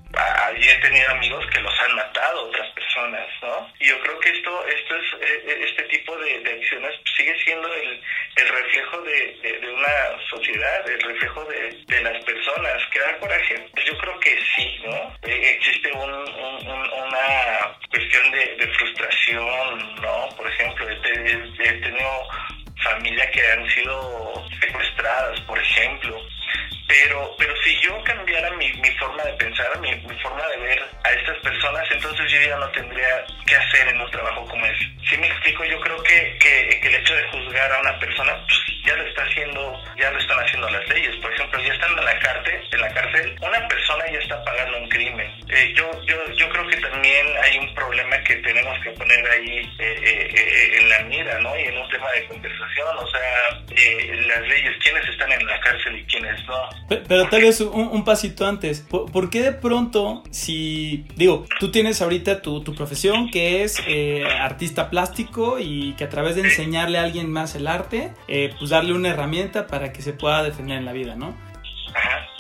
he 0.56 0.76
tenido 0.82 1.10
amigos 1.12 1.46
que 1.54 1.62
los 1.62 1.74
han 1.82 1.96
matado 1.96 2.46
otras 2.46 2.70
personas, 2.74 3.28
¿no? 3.42 3.72
Y 3.80 3.88
yo 3.88 4.00
creo 4.02 4.20
que 4.20 4.30
esto, 4.30 4.66
esto 4.68 4.96
es, 4.96 5.14
eh, 5.22 5.44
eh, 5.48 5.66
este 5.70 5.84
tipo 5.84 6.16
de, 6.18 6.36
acciones 6.38 6.96
sigue 7.16 7.36
siendo 7.44 7.72
el, 7.74 8.02
el 8.36 8.48
reflejo 8.50 9.02
de, 9.02 9.60
de, 9.62 9.70
una 9.70 10.30
sociedad, 10.30 10.90
el 10.90 11.02
reflejo 11.02 11.46
de, 11.46 11.84
de 11.88 12.02
las 12.02 12.24
personas. 12.24 12.86
¿Que 12.92 13.00
da 13.00 13.18
coraje? 13.20 13.70
Pues 13.74 13.86
yo 13.86 13.98
creo 13.98 14.20
que 14.20 14.40
sí, 14.56 14.80
¿no? 14.86 15.16
Eh, 15.24 15.58
existe 15.58 15.92
un, 15.92 16.12
una 16.12 17.76
cuestión 17.90 18.32
de, 18.32 18.68
frustración, 18.78 19.96
¿no? 20.02 20.30
Por 20.36 20.48
ejemplo, 20.48 20.88
he 20.90 21.72
tenido 21.82 22.28
familia 22.84 23.30
que 23.32 23.52
han 23.52 23.70
sido 23.70 24.46
secuestradas, 24.62 25.40
por 25.42 25.60
ejemplo, 25.60 26.22
pero, 26.88 27.36
pero 27.38 27.54
si 27.64 27.76
yo 27.82 28.02
cambiara 28.04 28.50
mi, 28.52 28.72
mi 28.74 28.90
forma 28.92 29.22
de 29.24 29.34
pensar, 29.34 29.78
mi, 29.82 29.94
mi, 29.96 30.20
forma 30.20 30.48
de 30.48 30.58
ver 30.58 30.82
a 31.04 31.12
estas 31.12 31.38
personas, 31.40 31.84
entonces 31.92 32.32
yo 32.32 32.40
ya 32.42 32.58
no 32.58 32.70
tendría 32.70 33.26
que 33.46 33.56
hacer 33.56 33.90
en 33.90 34.00
un 34.00 34.10
trabajo 34.10 34.46
como 34.48 34.66
ese. 34.66 34.86
Si 35.10 35.18
me 35.18 35.28
explico, 35.28 35.66
yo 35.66 35.80
creo 35.82 36.02
que, 36.04 36.38
que, 36.40 36.80
el 36.82 36.96
hecho 36.96 37.14
de 37.14 37.28
juzgar 37.30 37.72
a 37.74 37.82
una 37.82 38.00
persona, 38.00 38.38
pues 38.48 38.60
ya 38.86 38.96
lo 38.96 39.04
está 39.04 39.24
haciendo, 39.24 39.84
ya 39.98 40.12
lo 40.12 40.20
están 40.20 40.40
haciendo 40.40 40.70
las 40.70 40.88
leyes. 40.88 41.16
Por 41.18 41.34
ejemplo, 41.34 41.62
ya 41.62 41.74
están 41.74 41.98
en 41.98 42.06
la 42.06 42.20
cárcel, 42.20 42.68
en 42.72 42.82
la 42.82 42.94
cárcel, 42.94 43.36
una 43.42 43.68
persona 43.68 44.06
ya 44.12 44.20
está 44.20 44.44
pagando 44.46 44.78
un 44.78 44.90
crimen. 44.90 45.34
Eh, 45.50 45.74
yo, 45.76 45.92
yo, 46.06 46.32
yo 46.36 46.50
creo 46.50 46.68
que 46.68 46.78
también 46.78 47.28
hay 47.44 47.58
un 47.58 47.74
problema 47.76 48.18
que 48.24 48.36
tenemos 48.38 48.80
que 48.82 48.92
poner 48.92 49.30
ahí 49.30 49.60
eh, 49.80 50.32
eh, 50.36 50.78
en 50.80 50.90
la 50.90 51.00
mira, 51.00 51.38
¿no? 51.40 51.58
Y 51.58 51.64
en 51.64 51.78
un 51.78 51.90
tema 51.90 52.10
de 52.12 52.26
conversación, 52.28 52.98
o 52.98 53.08
sea, 53.08 53.60
las 54.28 54.48
leyes, 54.48 54.76
quiénes 54.82 55.08
están 55.10 55.32
en 55.34 55.46
la 55.46 55.60
cárcel 55.60 55.98
y 55.98 56.06
quiénes 56.06 56.46
no. 56.46 56.77
Pero, 56.88 57.28
tal 57.30 57.42
vez 57.42 57.60
un, 57.60 58.06
pasito 58.06 58.48
antes, 58.48 58.80
¿Por, 58.80 59.30
qué 59.30 59.42
de 59.42 59.52
pronto, 59.52 60.24
si, 60.32 61.06
digo, 61.18 61.46
tú 61.60 61.70
tienes 61.70 62.02
ahorita 62.02 62.42
tu, 62.42 62.62
tu 62.62 62.74
profesión 62.74 63.30
que 63.30 63.64
es 63.64 63.78
eh, 63.88 64.24
artista 64.26 64.90
plástico 64.90 65.60
y 65.60 65.94
que 65.94 66.06
a 66.06 66.10
través 66.10 66.36
de 66.36 66.44
enseñarle 66.44 66.98
a 66.98 67.04
alguien 67.04 67.30
más 67.30 67.56
el 67.56 67.68
arte, 67.68 68.14
eh, 68.30 68.54
pues 68.58 68.70
darle 68.70 68.94
una 68.94 69.10
herramienta 69.10 69.68
para 69.68 69.92
que 69.92 70.02
se 70.02 70.14
pueda 70.14 70.44
defender 70.44 70.78
en 70.78 70.86
la 70.86 70.94
vida, 70.94 71.16
¿no? 71.16 71.36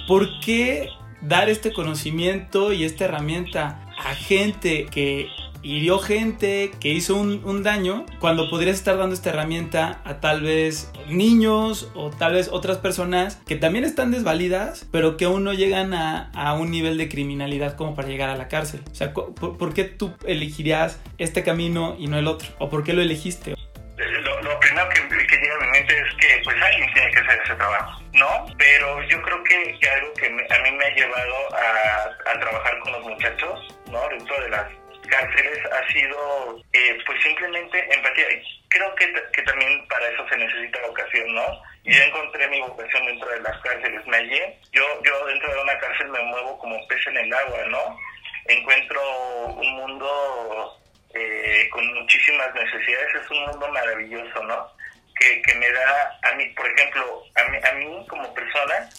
¿Por 0.07 0.39
qué 0.39 0.89
dar 1.21 1.49
este 1.49 1.73
conocimiento 1.73 2.71
y 2.71 2.85
esta 2.85 3.05
herramienta 3.05 3.85
a 3.97 4.15
gente 4.15 4.85
que 4.85 5.27
hirió 5.67 5.99
gente, 5.99 6.71
que 6.79 6.89
hizo 6.89 7.15
un, 7.15 7.63
daño, 7.63 8.05
cuando 8.19 8.49
podrías 8.49 8.77
estar 8.77 8.97
dando 8.97 9.13
esta 9.13 9.31
herramienta 9.31 10.01
a 10.05 10.19
tal 10.21 10.41
vez 10.41 10.91
niños 11.09 11.91
o 11.93 12.09
tal 12.09 12.33
vez 12.33 12.49
otras 12.51 12.77
personas 12.77 13.41
que 13.47 13.57
también 13.57 13.83
están 13.83 14.11
desvalidas, 14.11 14.87
pero 14.91 15.17
que 15.17 15.25
aún 15.25 15.43
no 15.43 15.53
llegan 15.53 15.93
a, 15.93 16.31
un 16.57 16.71
nivel 16.71 16.97
de 16.97 17.09
criminalidad 17.09 17.75
como 17.75 17.95
para 17.95 18.07
llegar 18.07 18.29
a 18.29 18.35
la 18.35 18.47
cárcel. 18.47 18.81
O 18.89 18.95
sea, 18.95 19.13
¿por, 19.13 19.73
qué 19.73 19.83
tú 19.83 20.15
elegirías 20.25 21.01
este 21.17 21.43
camino 21.43 21.95
y 21.99 22.07
no 22.07 22.17
el 22.17 22.27
otro? 22.27 22.47
¿O 22.59 22.69
por 22.69 22.83
qué 22.83 22.93
lo 22.93 23.01
elegiste? 23.01 23.51
Lo, 23.51 24.59
primero 24.59 24.89
que, 24.89 25.37
llega 25.37 25.55
a 25.55 25.65
mi 25.65 25.71
mente 25.71 25.99
es 25.99 26.15
que 26.15 26.41
pues 26.43 26.55
alguien 26.61 26.93
tiene 26.93 27.11
que 27.11 27.19
hacer 27.19 27.41
ese 27.43 27.55
trabajo, 27.55 28.01
¿no? 28.13 28.45
Pero 28.57 29.03
yo 29.09 29.21
creo 29.21 29.43
que, 29.43 29.77
algo 29.89 30.13
que 30.13 30.27
a 30.27 30.63
mí 30.63 30.71
me 30.77 30.85
ha 30.85 30.95
llevado 30.95 31.35
a, 31.53 32.31
a 32.31 32.39
trabajar 32.39 32.79
con 32.79 32.91
los 32.93 33.03
muchachos, 33.03 33.75
¿no? 33.91 34.07
Dentro 34.09 34.41
de 34.41 34.49
las 34.49 34.67
cárceles 35.07 35.59
ha 35.71 35.91
sido 35.91 36.61
eh, 36.73 36.97
pues 37.05 37.21
simplemente 37.23 37.93
empatía. 37.93 38.25
Creo 38.69 38.93
que, 38.95 39.13
que 39.33 39.41
también 39.43 39.87
para 39.87 40.07
eso 40.09 40.27
se 40.29 40.37
necesita 40.37 40.87
vocación, 40.87 41.33
¿no? 41.33 41.61
Yo 41.83 42.03
encontré 42.03 42.47
mi 42.49 42.59
vocación 42.61 43.05
dentro 43.05 43.29
de 43.29 43.39
las 43.41 43.57
cárceles, 43.61 44.05
me 44.07 44.17
hallé. 44.17 44.59
Yo, 44.71 44.83
yo 45.03 45.25
dentro 45.27 45.53
de 45.53 45.61
una 45.61 45.79
cárcel 45.79 46.09
me 46.09 46.21
muevo 46.23 46.57
como 46.59 46.87
pez 46.87 47.05
en 47.07 47.17
el 47.17 47.33
agua, 47.33 47.65
¿no? 47.69 47.99
Encuentro 48.45 49.01
un 49.47 49.71
mundo 49.75 50.79
eh, 51.13 51.67
con 51.71 51.93
muchísimas 51.93 52.53
necesidades, 52.53 53.15
es 53.15 53.31
un 53.31 53.45
mundo 53.45 53.67
maravilloso, 53.69 54.43
¿no? 54.43 54.77
que, 55.19 55.41
que 55.41 55.55
me 55.55 55.71
da 55.71 56.19
a 56.23 56.35
mí, 56.35 56.45
por 56.55 56.67
ejemplo, 56.67 57.23
a 57.35 57.43
mí, 57.49 57.57
a 57.63 57.71
mí 57.73 58.05
como 58.07 58.33
persona, 58.33 58.89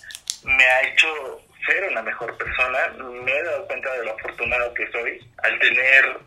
me 0.45 0.65
ha 0.65 0.83
hecho 0.83 1.41
ser 1.69 1.85
una 1.91 2.03
mejor 2.03 2.37
persona. 2.37 2.79
Me 3.25 3.33
he 3.33 3.43
dado 3.45 3.67
cuenta 3.67 3.93
de 3.93 4.05
lo 4.05 4.13
afortunado 4.13 4.75
que 4.75 4.91
soy 4.91 5.21
al 5.39 5.59
tener 5.59 6.19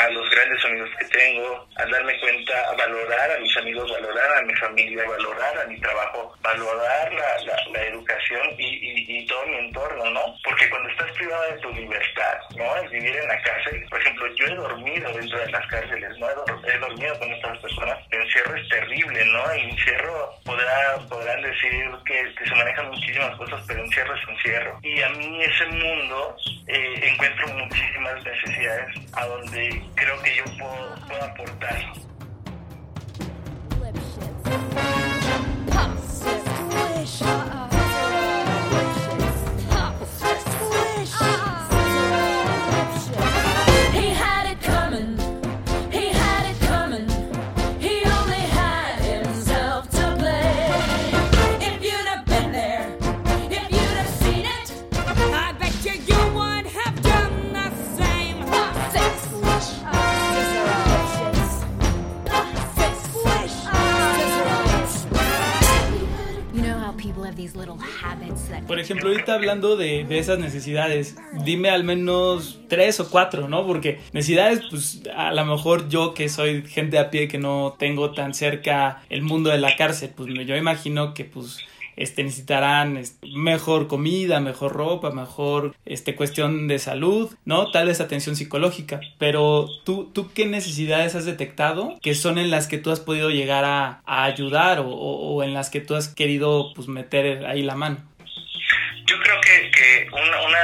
a 0.00 0.10
los 0.10 0.30
grandes 0.30 0.64
amigos 0.64 0.90
que 0.98 1.04
tengo, 1.06 1.66
al 1.76 1.90
darme 1.90 2.18
cuenta, 2.20 2.70
a 2.70 2.74
valorar 2.74 3.30
a 3.32 3.38
mis 3.38 3.56
amigos, 3.58 3.90
valorar 3.90 4.38
a 4.38 4.42
mi 4.42 4.54
familia, 4.54 5.04
valorar 5.06 5.58
a 5.58 5.66
mi 5.66 5.78
trabajo, 5.80 6.34
valorar 6.40 7.12
la, 7.12 7.44
la, 7.44 7.56
la 7.72 7.86
educación 7.86 8.40
y, 8.58 9.18
y, 9.18 9.26
todo 9.26 9.46
mi 9.46 9.56
entorno, 9.56 10.10
¿no? 10.10 10.20
Porque 10.42 10.68
cuando 10.70 10.88
estás 10.88 11.10
privado 11.12 11.42
de 11.52 11.58
tu 11.58 11.72
libertad, 11.72 12.38
¿no? 12.56 12.76
El 12.76 12.88
vivir 12.88 13.14
en 13.14 13.28
la 13.28 13.42
cárcel, 13.42 13.86
por 13.90 14.00
ejemplo, 14.00 14.26
yo 14.36 14.46
he 14.46 14.54
dormido 14.54 15.12
dentro 15.12 15.38
de 15.38 15.50
las 15.50 15.66
cárceles, 15.66 16.18
¿no? 16.18 16.26
He, 16.66 16.78
dormido 16.78 17.18
con 17.18 17.32
estas 17.32 17.58
personas. 17.58 17.98
El 18.10 18.22
encierro 18.22 18.56
es 18.56 18.68
terrible, 18.68 19.24
¿no? 19.26 19.50
El 19.50 19.70
encierro 19.70 20.30
podrá, 20.44 20.96
podrán 21.08 21.42
decir 21.42 21.90
que, 22.06 22.34
que 22.34 22.48
se 22.48 22.54
manejan 22.54 22.88
muchísimas 22.88 23.36
cosas, 23.36 23.62
pero 23.66 23.84
encierro 23.84 24.14
es 24.14 24.28
encierro. 24.28 24.78
Y 24.82 25.02
a 25.02 25.08
mí 25.10 25.42
ese 25.42 25.66
mundo 25.66 26.36
eh, 26.66 26.94
encuentro 27.02 27.48
muchísimas 27.48 28.24
necesidades 28.24 28.96
a 29.14 29.26
donde 29.26 29.82
creo 29.94 30.22
que 30.22 30.36
yo 30.36 30.44
puedo, 30.58 30.94
puedo 31.06 31.24
aportar. 31.24 32.00
Por 68.66 68.78
ejemplo, 68.78 69.10
ahorita 69.10 69.34
hablando 69.34 69.76
de, 69.76 70.04
de, 70.04 70.18
esas 70.18 70.38
necesidades, 70.38 71.16
dime 71.44 71.70
al 71.70 71.84
menos 71.84 72.60
tres 72.68 73.00
o 73.00 73.10
cuatro, 73.10 73.48
¿no? 73.48 73.66
Porque 73.66 74.00
necesidades, 74.12 74.60
pues 74.70 75.02
a 75.14 75.32
lo 75.32 75.44
mejor 75.44 75.88
yo 75.88 76.14
que 76.14 76.28
soy 76.28 76.62
gente 76.62 76.98
a 76.98 77.10
pie 77.10 77.28
que 77.28 77.38
no 77.38 77.76
tengo 77.78 78.12
tan 78.12 78.34
cerca 78.34 79.02
el 79.08 79.22
mundo 79.22 79.50
de 79.50 79.58
la 79.58 79.76
cárcel, 79.76 80.10
pues 80.14 80.28
yo 80.46 80.56
imagino 80.56 81.14
que 81.14 81.24
pues 81.24 81.58
este, 82.00 82.24
necesitarán 82.24 83.02
mejor 83.34 83.86
comida, 83.86 84.40
mejor 84.40 84.72
ropa, 84.72 85.10
mejor 85.10 85.76
este, 85.84 86.16
cuestión 86.16 86.66
de 86.66 86.78
salud, 86.78 87.30
¿no? 87.44 87.70
Tal 87.70 87.88
vez 87.88 88.00
atención 88.00 88.36
psicológica. 88.36 89.00
Pero 89.18 89.68
tú, 89.84 90.10
¿tú 90.12 90.30
qué 90.32 90.46
necesidades 90.46 91.14
has 91.14 91.26
detectado 91.26 91.96
que 92.00 92.14
son 92.14 92.38
en 92.38 92.50
las 92.50 92.68
que 92.68 92.78
tú 92.78 92.90
has 92.90 93.00
podido 93.00 93.30
llegar 93.30 93.64
a, 93.64 94.02
ayudar 94.06 94.80
o, 94.80 94.88
o, 94.88 95.42
en 95.42 95.52
las 95.52 95.68
que 95.68 95.80
tú 95.80 95.94
has 95.94 96.08
querido 96.08 96.72
pues, 96.74 96.88
meter 96.88 97.44
ahí 97.44 97.62
la 97.62 97.76
mano? 97.76 98.09
Yo 99.06 99.18
creo 99.20 99.40
que, 99.40 99.70
que 99.70 100.08
una, 100.12 100.60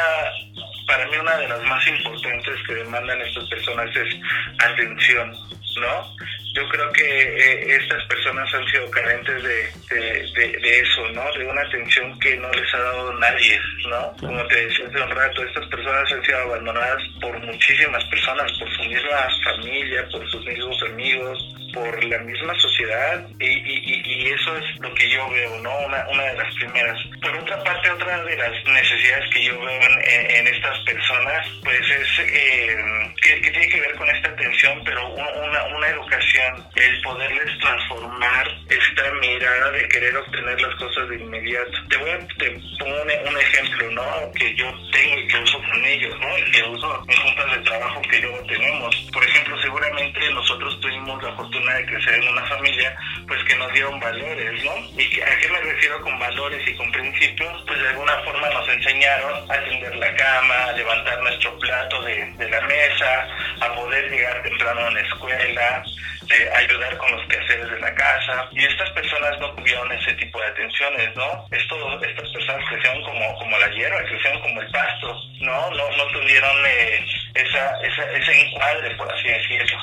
para 0.87 1.07
mí 1.07 1.17
una 1.17 1.37
de 1.37 1.49
las 1.49 1.63
más 1.65 1.87
importantes 1.87 2.63
que 2.67 2.75
demandan 2.75 3.21
estas 3.21 3.49
personas 3.49 3.95
es 3.97 4.15
atención, 4.59 5.33
¿no? 5.81 6.17
Yo 6.55 6.69
creo 6.69 6.93
que 6.93 7.05
eh, 7.05 7.77
estas 7.77 8.03
personas 8.05 8.53
han 8.55 8.67
sido 8.69 8.91
carentes 8.91 9.43
de, 9.43 9.71
de, 9.91 10.81
eso, 10.81 11.09
¿no? 11.13 11.23
De 11.33 11.45
una 11.47 11.61
atención 11.63 12.19
que 12.19 12.37
no 12.37 12.51
les 12.53 12.75
ha 12.75 12.79
dado 12.79 13.13
nadie, 13.15 13.61
¿no? 13.89 14.13
Como 14.19 14.47
te 14.47 14.67
decía 14.67 14.87
hace 14.87 15.03
un 15.03 15.11
rato, 15.11 15.45
estas 15.45 15.67
personas 15.67 16.13
han 16.13 16.25
sido 16.25 16.39
abandonadas 16.39 17.03
por 17.21 17.39
muchísimas 17.41 18.05
personas, 18.07 18.51
por 18.59 18.71
su 18.77 18.85
misma 18.85 19.29
familia, 19.45 20.09
por 20.11 20.29
sus 20.31 20.45
mismos 20.47 20.83
amigos, 20.85 21.57
por 21.75 22.05
la 22.05 22.19
misma 22.19 22.55
sociedad 22.59 23.27
y, 23.39 23.47
y, 23.47 24.29
eso 24.29 24.57
es 24.57 24.81
lo 24.81 24.93
que 24.95 25.09
yo 25.11 25.29
veo, 25.31 25.59
¿no? 25.61 25.79
Una, 25.79 26.07
una 26.09 26.23
de 26.25 26.37
las 26.37 26.55
primeras. 26.57 26.99
Por 27.21 27.37
otra 27.37 27.63
parte, 27.63 27.91
otra 27.91 28.23
de 28.25 28.37
las 28.37 28.65
necesidades 28.65 29.31
que 29.33 29.45
yo 29.45 29.61
veo 29.61 29.81
en, 29.81 30.47
estas 30.47 30.79
personas, 30.81 31.47
pues 31.63 31.81
es 31.81 32.19
eh, 32.21 32.77
que, 33.23 33.51
tiene 33.51 33.69
que 33.69 33.81
ver 33.81 33.95
con 33.95 34.09
esta 34.09 34.29
atención, 34.31 34.83
pero 34.85 35.07
una, 35.09 35.65
una 35.65 35.89
educación 35.89 36.46
el 36.75 37.03
poderles 37.03 37.59
transformar 37.59 38.49
esta 38.69 39.13
mirada 39.21 39.71
de 39.71 39.89
querer 39.89 40.17
obtener 40.17 40.61
las 40.61 40.75
cosas 40.77 41.09
de 41.09 41.17
inmediato. 41.17 41.73
Te 41.89 41.97
voy 41.97 42.11
a 42.11 42.27
te 42.39 42.51
pongo 42.79 43.03
un, 43.03 43.39
ejemplo, 43.39 43.91
¿no? 43.93 44.33
Que 44.33 44.55
yo 44.55 44.67
tengo 44.93 45.19
y 45.19 45.27
que 45.29 45.39
uso 45.39 45.59
con 45.59 45.85
ellos, 45.85 46.15
¿no? 46.19 46.39
Y 46.39 46.51
que 46.51 46.63
uso 46.65 47.05
en 47.09 47.17
juntas 47.17 47.57
de 47.57 47.59
trabajo 47.65 48.03
que 48.03 48.21
luego 48.21 48.47
tenemos. 48.47 48.97
Por 49.13 49.25
ejemplo, 49.25 49.61
seguramente 49.63 50.31
nosotros 50.31 50.81
tuvimos 50.81 51.23
la 51.23 51.33
fortuna 51.37 51.75
de 51.75 51.87
crecer 51.87 52.15
en 52.15 52.29
una 52.29 52.47
familia, 52.47 52.97
pues 53.27 53.43
que 53.45 53.57
nos 53.57 53.73
dieron 53.73 53.99
valores, 54.01 54.65
¿no? 54.65 54.75
¿Y 55.01 55.21
a 55.21 55.39
qué 55.39 55.49
me 55.49 55.61
refiero 55.61 56.01
con 56.03 56.19
valores 56.19 56.67
y 56.69 56.75
con 56.77 56.91
principios? 56.93 57.65
Pues 57.67 57.81
de 57.81 57.89
alguna 57.89 58.17
forma 58.25 58.49
nos 58.51 58.69
enseñaron 58.69 59.51
a 59.51 59.61
tender 59.65 59.97
la 59.97 60.15
cama, 60.15 60.65
a 60.65 60.73
levantar 60.73 61.21
nuestro 61.21 61.59
plato 61.59 62.03
de, 62.03 62.33
de 62.33 62.51
la 62.51 62.61
mesa, 62.63 63.29
a 63.61 63.75
poder 63.75 64.11
llegar 64.11 64.43
temprano 64.43 64.87
a 64.87 64.91
la 64.91 65.01
escuela, 65.01 65.85
de 66.29 66.51
ayudar 66.51 66.97
con 66.97 67.13
los 67.13 67.27
quehaceres 67.29 67.71
de 67.71 67.81
la 67.81 67.95
casa. 67.95 68.49
Y 68.53 68.65
estas 68.65 68.91
personas 68.91 69.39
no 69.41 69.51
tuvieron 69.55 69.91
ese 69.93 70.13
tipo 70.15 70.41
de 70.41 70.47
atenciones, 70.47 71.17
¿no? 71.17 71.47
Esto, 71.51 72.03
estas 72.03 72.31
personas 72.31 72.65
crecieron 72.69 73.03
como, 73.03 73.39
como 73.39 73.59
la 73.59 73.69
hierba, 73.71 74.03
crecieron 74.05 74.41
como 74.41 74.61
el 74.61 74.71
pasto, 74.71 75.21
¿no? 75.41 75.71
No, 75.71 75.91
no 75.97 76.07
tuvieron 76.13 76.67
eh, 76.67 77.05
esa, 77.35 77.81
esa, 77.83 78.11
ese 78.13 78.41
encuadre, 78.41 78.95
por 78.97 79.13
así 79.13 79.29
decirlo. 79.29 79.79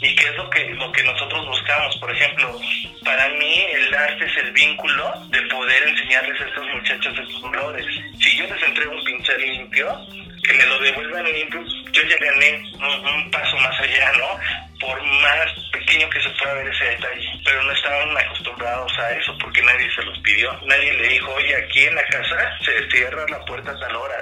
¿Y 0.00 0.14
qué 0.14 0.28
es 0.28 0.36
lo 0.36 0.48
que, 0.50 0.64
lo 0.74 0.92
que 0.92 1.02
nosotros 1.04 1.46
buscamos? 1.46 1.96
Por 1.96 2.14
ejemplo, 2.14 2.60
para 3.04 3.28
mí 3.30 3.66
el 3.72 3.94
arte 3.94 4.26
es 4.26 4.36
el 4.36 4.52
vínculo 4.52 5.12
de 5.28 5.40
poder 5.42 5.88
enseñarles 5.88 6.40
a 6.40 6.44
estos 6.44 6.66
muchachos 6.74 7.18
estos 7.18 7.40
colores. 7.40 7.86
Si 8.20 8.36
yo 8.36 8.46
les 8.46 8.62
entrego 8.62 8.92
un 8.92 9.04
pincel 9.04 9.40
limpio, 9.40 9.98
que 10.42 10.52
me 10.52 10.66
lo 10.66 10.78
devuelvan 10.80 11.24
limpio, 11.24 11.64
yo 11.92 12.02
ya 12.02 12.16
gané 12.18 12.62
un, 12.74 13.06
un 13.06 13.30
paso 13.30 13.56
más 13.56 13.80
allá, 13.80 14.12
¿no? 14.18 14.38
Por 14.80 15.02
más 15.02 15.52
pequeño 15.72 16.08
que 16.10 16.20
se 16.20 16.30
pueda 16.30 16.54
ver 16.54 16.68
ese 16.68 16.84
detalle, 16.84 17.28
pero 17.44 17.62
no 17.62 17.72
estaban 17.72 18.16
acostumbrados 18.18 18.98
a 18.98 19.10
eso 19.12 19.36
porque 19.40 19.62
nadie 19.62 19.90
se 19.94 20.02
los 20.02 20.18
pidió. 20.20 20.52
Nadie 20.66 20.92
le 20.92 21.08
dijo, 21.08 21.32
oye, 21.32 21.56
aquí 21.56 21.84
en 21.84 21.94
la 21.94 22.04
casa 22.04 22.58
se 22.64 22.90
cierra 22.90 23.24
la 23.28 23.44
puerta 23.44 23.70
a 23.70 23.78
tal 23.78 23.96
hora. 23.96 24.16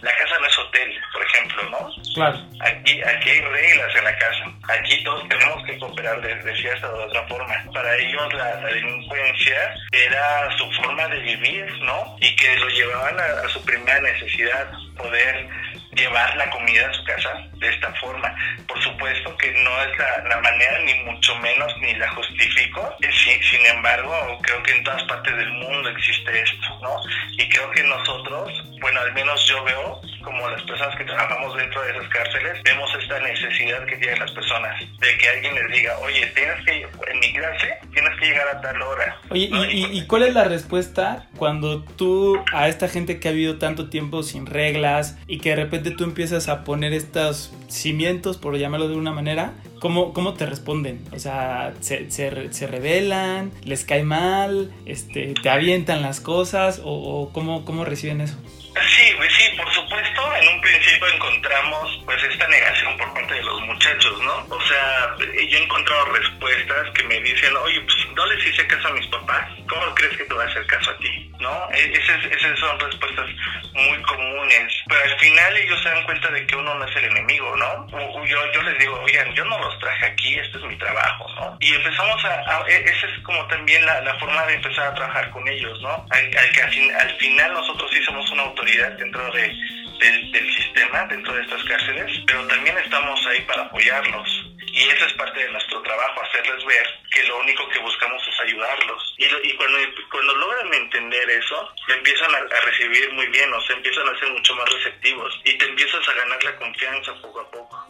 La 0.00 0.10
casa 0.16 0.38
no 0.40 0.46
es 0.46 0.58
hotel, 0.58 1.00
por 1.12 1.22
ejemplo, 1.24 1.62
¿no? 1.70 1.90
Claro. 2.14 2.38
Aquí, 2.60 3.00
aquí 3.02 3.30
hay 3.30 3.40
reglas 3.40 3.96
en 3.96 4.04
la 4.04 4.16
casa. 4.16 4.44
Aquí 4.68 5.04
todos 5.04 5.28
tenemos 5.28 5.64
que 5.64 5.78
cooperar 5.78 6.20
de, 6.20 6.34
de 6.34 6.56
cierta 6.56 6.90
o 6.90 6.98
de 6.98 7.04
otra 7.04 7.26
forma. 7.28 7.54
Para 7.72 7.96
ellos 7.96 8.34
la, 8.34 8.54
la, 8.60 8.66
delincuencia 8.66 9.74
era 9.92 10.50
su 10.58 10.70
forma 10.72 11.06
de 11.08 11.18
vivir, 11.18 11.66
¿no? 11.82 12.16
Y 12.20 12.34
que 12.36 12.56
lo 12.56 12.68
llevaban 12.68 13.18
a, 13.20 13.46
a 13.46 13.48
su 13.48 13.64
primera 13.64 14.00
necesidad, 14.00 14.72
poder 14.96 15.48
llevar 15.94 16.36
la 16.36 16.48
comida 16.50 16.88
a 16.88 16.92
su 16.92 17.04
casa 17.04 17.30
de 17.54 17.68
esta 17.68 17.92
forma. 17.94 18.34
Por 18.66 18.82
supuesto 18.82 19.36
que 19.36 19.52
no 19.52 19.82
es 19.82 19.98
la, 19.98 20.28
la 20.28 20.40
manera, 20.40 20.78
ni 20.80 20.94
mucho 21.04 21.34
menos, 21.36 21.72
ni 21.78 21.94
la 21.94 22.08
justifico. 22.10 22.96
Sí, 23.00 23.38
sin 23.42 23.64
embargo, 23.66 24.38
creo 24.42 24.62
que 24.62 24.72
en 24.72 24.84
todas 24.84 25.02
partes 25.04 25.36
del 25.36 25.52
mundo 25.52 25.88
existe 25.90 26.42
esto, 26.42 26.78
¿no? 26.80 26.96
Y 27.32 27.48
creo 27.48 27.70
que 27.72 27.82
nosotros, 27.84 28.50
bueno, 28.80 29.00
al 29.00 29.12
menos 29.12 29.46
yo 29.46 29.62
veo, 29.64 30.00
como 30.22 30.48
las 30.48 30.62
personas 30.62 30.96
que 30.96 31.04
trabajamos 31.04 31.56
dentro 31.56 31.82
de 31.82 31.90
esas 31.90 32.08
cárceles, 32.08 32.62
vemos 32.62 32.90
esta 33.00 33.20
necesidad 33.20 33.84
que 33.86 33.96
tienen 33.96 34.18
las 34.18 34.30
personas 34.32 34.80
de 34.80 35.18
que 35.18 35.28
alguien 35.28 35.54
les 35.54 35.68
diga, 35.72 35.98
oye, 35.98 36.26
tienes 36.34 36.64
que, 36.64 36.82
en 36.82 37.20
mi 37.20 37.32
clase, 37.32 37.74
tienes 37.92 38.18
que 38.18 38.26
llegar 38.26 38.48
a 38.48 38.60
tal 38.60 38.82
hora. 38.82 39.16
Oye, 39.30 39.48
¿no? 39.50 39.64
y, 39.64 39.84
y, 39.84 39.98
¿y 39.98 40.06
cuál 40.06 40.22
es 40.22 40.34
la 40.34 40.44
respuesta 40.44 41.26
cuando 41.36 41.82
tú, 41.82 42.42
a 42.52 42.68
esta 42.68 42.88
gente 42.88 43.20
que 43.20 43.28
ha 43.28 43.32
vivido 43.32 43.58
tanto 43.58 43.88
tiempo 43.88 44.22
sin 44.22 44.46
reglas 44.46 45.18
y 45.26 45.38
que 45.38 45.50
de 45.50 45.56
repente 45.56 45.90
tú 45.90 46.04
empiezas 46.04 46.48
a 46.48 46.64
poner 46.64 46.92
estos 46.92 47.52
cimientos, 47.68 48.38
por 48.38 48.56
llamarlo 48.56 48.88
de 48.88 48.96
una 48.96 49.12
manera, 49.12 49.52
¿cómo, 49.80 50.12
cómo 50.12 50.34
te 50.34 50.46
responden? 50.46 51.04
O 51.12 51.18
sea, 51.18 51.74
¿se, 51.80 52.10
se, 52.10 52.52
se 52.52 52.66
rebelan? 52.66 53.50
¿Les 53.64 53.84
cae 53.84 54.04
mal? 54.04 54.72
Este, 54.86 55.34
¿Te 55.42 55.50
avientan 55.50 56.02
las 56.02 56.20
cosas? 56.20 56.80
¿O, 56.84 56.92
o 56.92 57.32
cómo, 57.32 57.64
cómo 57.64 57.84
reciben 57.84 58.20
eso? 58.20 58.36
Sí, 58.80 59.12
pues 59.18 59.32
sí, 59.34 59.54
por 59.56 59.70
supuesto, 59.72 60.34
en 60.36 60.48
un 60.48 60.60
principio 60.62 61.06
encontramos 61.08 62.02
pues 62.06 62.22
esta 62.24 62.48
negación 62.48 62.96
por 62.96 63.12
parte 63.12 63.34
de 63.34 63.42
los 63.42 63.60
muchachos, 63.62 64.20
¿no? 64.22 64.46
O 64.48 64.60
sea, 64.62 65.14
yo 65.18 65.58
he 65.58 65.62
encontrado 65.62 66.06
respuestas 66.06 66.90
que 66.94 67.02
me 67.04 67.20
dicen, 67.20 67.54
oye, 67.56 67.80
pues 67.82 67.96
no 68.16 68.24
les 68.26 68.46
hice 68.46 68.66
caso 68.66 68.88
a 68.88 68.92
mis 68.92 69.06
papás, 69.08 69.46
¿cómo 69.68 69.94
crees 69.94 70.16
que 70.16 70.24
te 70.24 70.34
voy 70.34 70.44
a 70.44 70.48
hacer 70.48 70.66
caso 70.66 70.90
a 70.90 70.96
ti? 70.98 71.30
¿No? 71.38 71.68
E, 71.72 71.92
esas, 71.92 72.24
esas 72.24 72.58
son 72.58 72.80
respuestas 72.80 73.26
muy 73.74 74.02
comunes, 74.02 74.72
pero 74.88 75.02
al 75.02 75.18
final 75.18 75.56
ellos 75.56 75.82
se 75.82 75.88
dan 75.90 76.04
cuenta 76.04 76.30
de 76.30 76.46
que 76.46 76.56
uno 76.56 76.74
no 76.74 76.86
es 76.86 76.96
el 76.96 77.04
enemigo, 77.04 77.54
¿no? 77.56 77.88
Yo, 78.26 78.52
yo 78.52 78.62
les 78.62 78.78
digo, 78.78 78.98
oigan, 79.02 79.34
yo 79.34 79.44
no 79.44 79.58
los 79.58 79.78
traje 79.80 80.06
aquí, 80.06 80.38
este 80.38 80.56
es 80.56 80.64
mi 80.64 80.76
trabajo, 80.76 81.26
¿no? 81.34 81.58
Y 81.60 81.74
empezamos 81.74 82.24
a, 82.24 82.64
e, 82.68 82.84
esa 82.84 83.06
es 83.06 83.22
como 83.22 83.46
también 83.48 83.84
la, 83.84 84.12
forma 84.18 84.46
de 84.46 84.54
empezar 84.54 84.86
a 84.86 84.94
trabajar 84.94 85.30
con 85.30 85.46
ellos, 85.48 85.80
¿no? 85.82 86.06
Al, 86.10 86.30
al, 86.38 86.94
al 87.00 87.16
final 87.18 87.52
nosotros 87.52 87.90
sí 87.90 88.02
una 88.30 88.42
autoridad 88.42 88.61
dentro 88.64 89.32
de, 89.32 89.52
del, 89.98 90.54
sistema, 90.54 91.04
dentro 91.06 91.34
de 91.34 91.42
estas 91.42 91.62
cárceles, 91.64 92.10
pero 92.26 92.46
también 92.46 92.76
estamos 92.78 93.26
ahí 93.26 93.40
para 93.42 93.62
apoyarlos. 93.62 94.28
Y 94.72 94.88
esa 94.88 95.06
es 95.06 95.12
parte 95.14 95.40
de 95.40 95.50
nuestro 95.50 95.82
trabajo, 95.82 96.22
hacerles 96.22 96.64
ver 96.64 96.86
que 97.12 97.24
lo 97.24 97.40
único 97.40 97.68
que 97.68 97.78
buscamos 97.80 98.22
es 98.26 98.40
ayudarlos. 98.40 99.14
Y, 99.18 99.52
cuando, 99.54 99.78
cuando 100.10 100.34
logran 100.36 100.74
entender 100.74 101.30
eso, 101.30 101.68
empiezan 101.88 102.34
a, 102.34 102.38
a, 102.38 102.60
recibir 102.64 103.12
muy 103.12 103.26
bien, 103.26 103.52
o 103.52 103.60
sea, 103.62 103.76
empiezan 103.76 104.08
a 104.08 104.18
ser 104.18 104.30
mucho 104.30 104.54
más 104.54 104.72
receptivos 104.72 105.40
y 105.44 105.58
te 105.58 105.64
empiezas 105.64 106.08
a 106.08 106.12
ganar 106.14 106.42
la 106.44 106.56
confianza 106.56 107.14
poco 107.20 107.40
a 107.40 107.50
poco. 107.50 107.86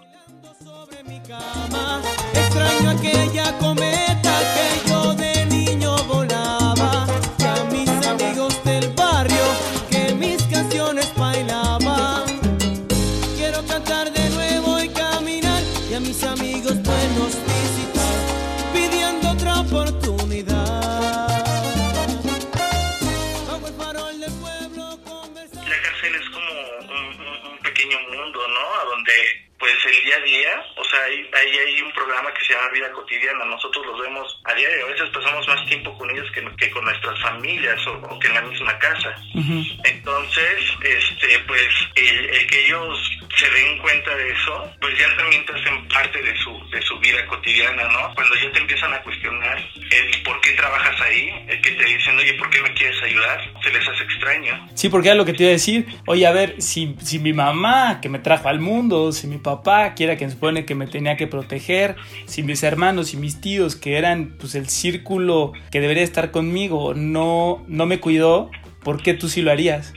Día 30.42 30.62
o 30.76 30.84
sea, 30.84 31.00
ahí, 31.04 31.28
ahí, 31.32 31.58
hay 31.58 31.82
un 31.82 31.92
programa 31.92 32.32
que 32.32 32.44
se 32.44 32.54
llama 32.54 32.70
Vida 32.70 32.90
Cotidiana, 32.92 33.44
nosotros 33.44 33.84
los 33.86 34.00
vemos 34.00 34.40
a 34.44 34.54
diario, 34.54 34.86
a 34.86 34.90
veces 34.90 35.08
pasamos 35.10 35.46
más 35.46 35.66
tiempo 35.66 35.96
con 35.96 36.10
ellos 36.10 36.30
que, 36.32 36.44
que 36.56 36.70
con 36.70 36.84
nuestras 36.84 37.20
familias 37.20 37.86
o, 37.86 37.92
o, 37.92 38.18
que 38.18 38.28
en 38.28 38.34
la 38.34 38.42
misma 38.42 38.78
casa. 38.78 39.14
Uh 39.34 39.40
-huh. 39.40 39.80
Entonces, 39.84 40.58
este, 40.82 41.38
pues 41.46 41.68
el, 41.96 42.30
el, 42.30 42.46
que 42.46 42.64
ellos 42.66 43.18
se 43.36 43.50
den 43.50 43.78
cuenta 43.78 44.14
de 44.16 44.30
eso, 44.30 44.70
pues 44.80 44.98
ya 44.98 45.16
también 45.16 45.44
te 45.46 45.52
hacen 45.52 45.88
parte 45.88 46.22
de 46.22 46.36
su, 46.38 46.70
de 46.70 46.82
su 46.82 46.98
vida 46.98 47.24
cotidiana, 47.26 47.84
¿no? 47.88 48.14
Cuando 48.14 48.34
ya 48.36 48.50
te 48.52 48.58
empiezan 48.58 48.92
a 48.92 49.02
cuestionar 49.02 49.58
el 49.90 50.22
por 50.22 50.31
trabajas 50.62 50.94
ahí, 51.00 51.28
el 51.48 51.60
que 51.60 51.72
te 51.72 51.84
dicen, 51.84 52.16
oye, 52.16 52.34
¿por 52.34 52.48
qué 52.50 52.62
me 52.62 52.72
quieres 52.74 53.02
ayudar? 53.02 53.40
Se 53.64 53.70
les 53.72 53.88
hace 53.88 54.04
extraño. 54.04 54.68
Sí, 54.74 54.88
porque 54.88 55.08
era 55.08 55.16
lo 55.16 55.24
que 55.24 55.32
te 55.32 55.42
iba 55.42 55.50
a 55.50 55.52
decir, 55.54 55.86
oye, 56.06 56.24
a 56.24 56.30
ver, 56.30 56.62
si, 56.62 56.94
si 57.02 57.18
mi 57.18 57.32
mamá 57.32 58.00
que 58.00 58.08
me 58.08 58.20
trajo 58.20 58.48
al 58.48 58.60
mundo, 58.60 59.10
si 59.10 59.26
mi 59.26 59.38
papá, 59.38 59.96
que 59.96 60.04
era 60.04 60.16
quien 60.16 60.30
supone 60.30 60.64
que 60.64 60.76
me 60.76 60.86
tenía 60.86 61.16
que 61.16 61.26
proteger, 61.26 61.96
si 62.26 62.44
mis 62.44 62.62
hermanos 62.62 63.12
y 63.12 63.16
mis 63.16 63.40
tíos, 63.40 63.74
que 63.74 63.98
eran 63.98 64.36
pues 64.38 64.54
el 64.54 64.68
círculo 64.68 65.52
que 65.72 65.80
debería 65.80 66.04
estar 66.04 66.30
conmigo, 66.30 66.94
no, 66.94 67.64
no 67.66 67.86
me 67.86 67.98
cuidó, 67.98 68.48
¿por 68.84 69.02
qué 69.02 69.14
tú 69.14 69.28
sí 69.28 69.42
lo 69.42 69.50
harías? 69.50 69.92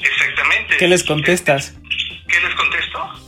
Exactamente. 0.00 0.76
¿Qué 0.78 0.88
les 0.88 1.04
contestas? 1.04 1.78
¿Qué 2.26 2.40
les 2.40 2.54
contesto? 2.56 3.25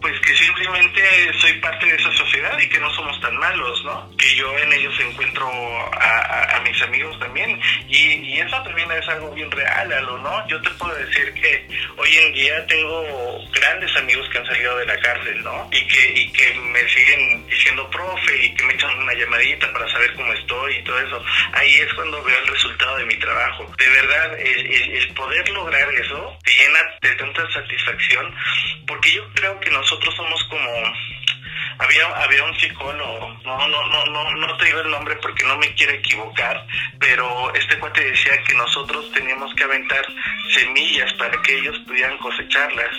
Pues 0.00 0.18
que 0.20 0.34
simplemente 0.34 1.02
soy 1.38 1.52
parte 1.60 1.86
de 1.86 1.96
esa 1.96 2.10
sociedad 2.12 2.58
y 2.58 2.68
que 2.68 2.80
no 2.80 2.90
somos 2.94 3.20
tan 3.20 3.36
malos, 3.36 3.84
¿no? 3.84 4.10
Que 4.16 4.34
yo 4.34 4.56
en 4.58 4.72
ellos 4.72 4.94
encuentro 5.00 5.46
a, 5.46 6.60
mis 6.64 6.80
amigos 6.82 7.18
también. 7.18 7.60
Y, 7.88 7.96
y, 7.96 8.40
eso 8.40 8.62
también 8.62 8.90
es 8.92 9.06
algo 9.08 9.30
bien 9.32 9.50
real, 9.50 9.92
Alo, 9.92 10.18
¿no? 10.18 10.48
Yo 10.48 10.60
te 10.62 10.70
puedo 10.70 10.94
decir 10.94 11.34
que 11.34 11.68
hoy 11.96 12.16
en 12.16 12.32
día 12.32 12.66
tengo 12.66 13.04
grandes 13.52 13.94
amigos 13.96 14.28
que 14.30 14.38
han 14.38 14.46
salido 14.46 14.76
de 14.78 14.86
la 14.86 14.98
cárcel, 15.00 15.42
¿no? 15.42 15.68
Y 15.72 15.86
que, 15.86 16.12
y 16.20 16.32
que 16.32 16.54
me 16.54 16.88
siguen 16.88 17.46
diciendo 17.48 17.90
profe 17.90 18.44
y 18.44 18.54
que 18.54 18.64
me 18.64 18.74
echan 18.74 18.96
una 18.96 19.12
llamadita 19.12 19.72
para 19.72 19.90
saber 19.90 20.14
cómo 20.14 20.32
estoy 20.32 20.76
y 20.76 20.84
todo 20.84 20.98
eso. 21.00 21.24
Ahí 21.52 21.74
es 21.74 21.92
cuando 21.94 22.22
veo 22.22 22.38
el 22.38 22.48
resultado 22.48 22.96
de 22.96 23.06
mi 23.06 23.16
trabajo. 23.16 23.70
De 23.76 23.88
verdad, 23.88 24.38
el 24.38 25.14
poder 25.14 25.48
lograr 25.50 25.92
eso 25.94 26.38
te 26.44 26.52
llena 26.52 26.78
de 27.00 27.14
tanta 27.16 27.50
satisfacción 27.52 28.34
porque 28.86 29.12
yo 29.12 29.24
creo 29.34 29.41
que 29.42 29.70
nosotros 29.70 30.14
somos 30.14 30.44
como 30.44 30.60
había 31.82 32.06
había 32.22 32.44
un 32.44 32.54
psicólogo. 32.58 33.36
No 33.44 33.68
no 33.68 33.86
no 33.88 34.04
no 34.06 34.30
no 34.30 34.56
te 34.56 34.66
digo 34.66 34.80
el 34.80 34.90
nombre 34.90 35.16
porque 35.16 35.44
no 35.44 35.56
me 35.58 35.74
quiero 35.74 35.92
equivocar 35.92 36.66
pero 36.98 37.52
este 37.54 37.78
cuate 37.78 38.04
decía 38.04 38.32
que 38.46 38.54
nosotros 38.54 39.10
teníamos 39.12 39.52
que 39.54 39.64
aventar 39.64 40.04
semillas 40.54 41.12
para 41.14 41.40
que 41.42 41.58
ellos 41.58 41.78
pudieran 41.86 42.16
cosecharlas. 42.18 42.96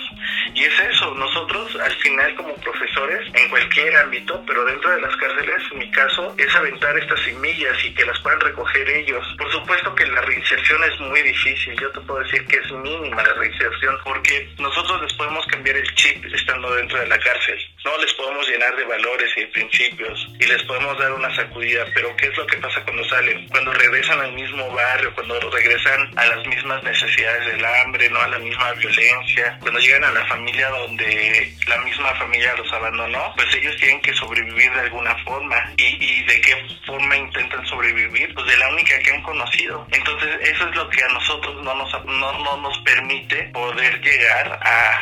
Y 0.54 0.64
es 0.64 0.78
eso 0.80 1.14
nosotros 1.14 1.76
al 1.76 1.94
final 1.96 2.34
como 2.36 2.54
profesores 2.56 3.26
en 3.34 3.48
cualquier 3.48 3.96
ámbito 3.96 4.42
pero 4.46 4.64
dentro 4.64 4.90
de 4.90 5.00
las 5.00 5.16
cárceles 5.16 5.62
en 5.72 5.78
mi 5.78 5.90
caso 5.90 6.34
es 6.36 6.54
aventar 6.54 6.96
estas 6.98 7.20
semillas 7.20 7.76
y 7.84 7.94
que 7.94 8.04
las 8.04 8.18
puedan 8.20 8.40
recoger 8.40 8.88
ellos. 8.88 9.26
Por 9.38 9.50
supuesto 9.50 9.94
que 9.94 10.06
la 10.06 10.20
reinserción 10.20 10.84
es 10.84 11.00
muy 11.00 11.22
difícil 11.22 11.74
yo 11.80 11.90
te 11.90 12.00
puedo 12.00 12.20
decir 12.20 12.46
que 12.46 12.56
es 12.56 12.72
mínima 12.72 13.22
la 13.22 13.34
reinserción 13.34 13.96
porque 14.04 14.48
nosotros 14.58 15.02
les 15.02 15.12
podemos 15.14 15.46
cambiar 15.46 15.76
el 15.76 15.94
chip 15.94 16.24
estando 16.26 16.74
dentro 16.74 16.98
de 16.98 17.06
la 17.06 17.18
cárcel. 17.18 17.58
No 17.84 17.96
les 17.98 18.12
podemos 18.14 18.48
llenar 18.48 18.73
de 18.76 18.84
valores 18.84 19.30
y 19.36 19.40
de 19.40 19.46
principios 19.48 20.28
y 20.38 20.46
les 20.46 20.62
podemos 20.64 20.98
dar 20.98 21.12
una 21.12 21.34
sacudida, 21.34 21.84
pero 21.94 22.14
¿qué 22.16 22.26
es 22.26 22.36
lo 22.36 22.46
que 22.46 22.56
pasa 22.58 22.82
cuando 22.84 23.04
salen? 23.04 23.48
Cuando 23.48 23.72
regresan 23.72 24.20
al 24.20 24.32
mismo 24.32 24.70
barrio, 24.72 25.14
cuando 25.14 25.38
regresan 25.50 26.18
a 26.18 26.26
las 26.26 26.46
mismas 26.46 26.82
necesidades 26.82 27.46
del 27.46 27.64
hambre, 27.64 28.08
no 28.10 28.20
a 28.20 28.28
la 28.28 28.38
misma 28.38 28.72
violencia, 28.72 29.56
cuando 29.60 29.80
llegan 29.80 30.04
a 30.04 30.12
la 30.12 30.26
familia 30.26 30.68
donde 30.68 31.52
la 31.66 31.78
misma 31.78 32.14
familia 32.14 32.54
los 32.56 32.72
abandonó, 32.72 33.32
pues 33.36 33.54
ellos 33.54 33.76
tienen 33.76 34.00
que 34.00 34.12
sobrevivir 34.14 34.72
de 34.72 34.80
alguna 34.80 35.16
forma 35.24 35.72
y, 35.76 36.24
de 36.24 36.40
qué 36.40 36.66
forma 36.86 37.16
intentan 37.16 37.64
sobrevivir, 37.66 38.32
pues 38.34 38.46
de 38.46 38.56
la 38.56 38.68
única 38.68 38.98
que 39.00 39.12
han 39.12 39.22
conocido. 39.22 39.86
Entonces 39.92 40.36
eso 40.42 40.68
es 40.68 40.76
lo 40.76 40.88
que 40.88 41.02
a 41.02 41.08
nosotros 41.08 41.62
no 41.62 41.74
nos, 41.74 42.04
no, 42.04 42.38
no 42.38 42.56
nos 42.58 42.78
permite 42.78 43.44
poder 43.52 44.00
llegar 44.00 44.58
a, 44.62 45.00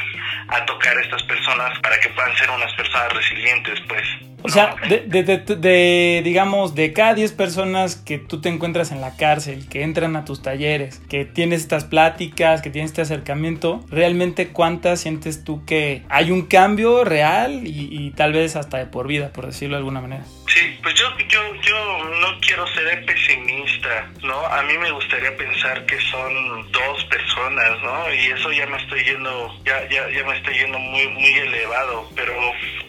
a 0.56 0.64
tocar 0.66 0.96
a 0.96 1.00
estas 1.00 1.22
personas 1.24 1.78
para 1.80 1.98
que 2.00 2.08
puedan 2.10 2.36
ser 2.36 2.50
unas 2.50 2.72
personas 2.74 3.12
resilientes, 3.12 3.51
pues. 3.88 4.31
O 4.42 4.48
sea, 4.48 4.74
de, 4.88 5.00
de, 5.00 5.22
de, 5.22 5.38
de, 5.38 6.22
digamos, 6.24 6.74
de 6.74 6.92
cada 6.92 7.14
10 7.14 7.32
personas 7.32 7.96
que 7.96 8.18
tú 8.18 8.40
te 8.40 8.48
encuentras 8.48 8.92
en 8.92 9.00
la 9.00 9.16
cárcel, 9.16 9.68
que 9.68 9.82
entran 9.82 10.16
a 10.16 10.24
tus 10.24 10.42
talleres, 10.42 11.00
que 11.08 11.24
tienes 11.24 11.60
estas 11.62 11.84
pláticas, 11.84 12.62
que 12.62 12.70
tienes 12.70 12.90
este 12.90 13.02
acercamiento, 13.02 13.84
¿realmente 13.90 14.48
cuántas 14.48 15.00
sientes 15.00 15.44
tú 15.44 15.64
que 15.64 16.02
hay 16.08 16.30
un 16.30 16.46
cambio 16.46 17.04
real 17.04 17.66
y, 17.66 17.88
y 17.90 18.10
tal 18.10 18.32
vez 18.32 18.56
hasta 18.56 18.78
de 18.78 18.86
por 18.86 19.06
vida, 19.06 19.32
por 19.32 19.46
decirlo 19.46 19.76
de 19.76 19.78
alguna 19.78 20.00
manera? 20.00 20.24
Sí, 20.48 20.78
pues 20.82 20.94
yo, 20.94 21.06
yo, 21.28 21.54
yo 21.62 22.04
no 22.20 22.38
quiero 22.40 22.66
ser 22.68 23.06
pesimista, 23.06 24.10
¿no? 24.22 24.44
A 24.46 24.62
mí 24.64 24.76
me 24.76 24.90
gustaría 24.90 25.34
pensar 25.36 25.86
que 25.86 25.98
son 26.00 26.70
dos 26.72 27.04
personas, 27.04 27.82
¿no? 27.82 28.12
Y 28.12 28.26
eso 28.32 28.52
ya 28.52 28.66
me 28.66 28.76
estoy 28.76 29.02
yendo, 29.02 29.54
ya, 29.64 29.88
ya, 29.88 30.10
ya 30.10 30.24
me 30.24 30.36
estoy 30.36 30.54
yendo 30.54 30.78
muy, 30.78 31.06
muy 31.08 31.32
elevado, 31.34 32.08
pero 32.14 32.34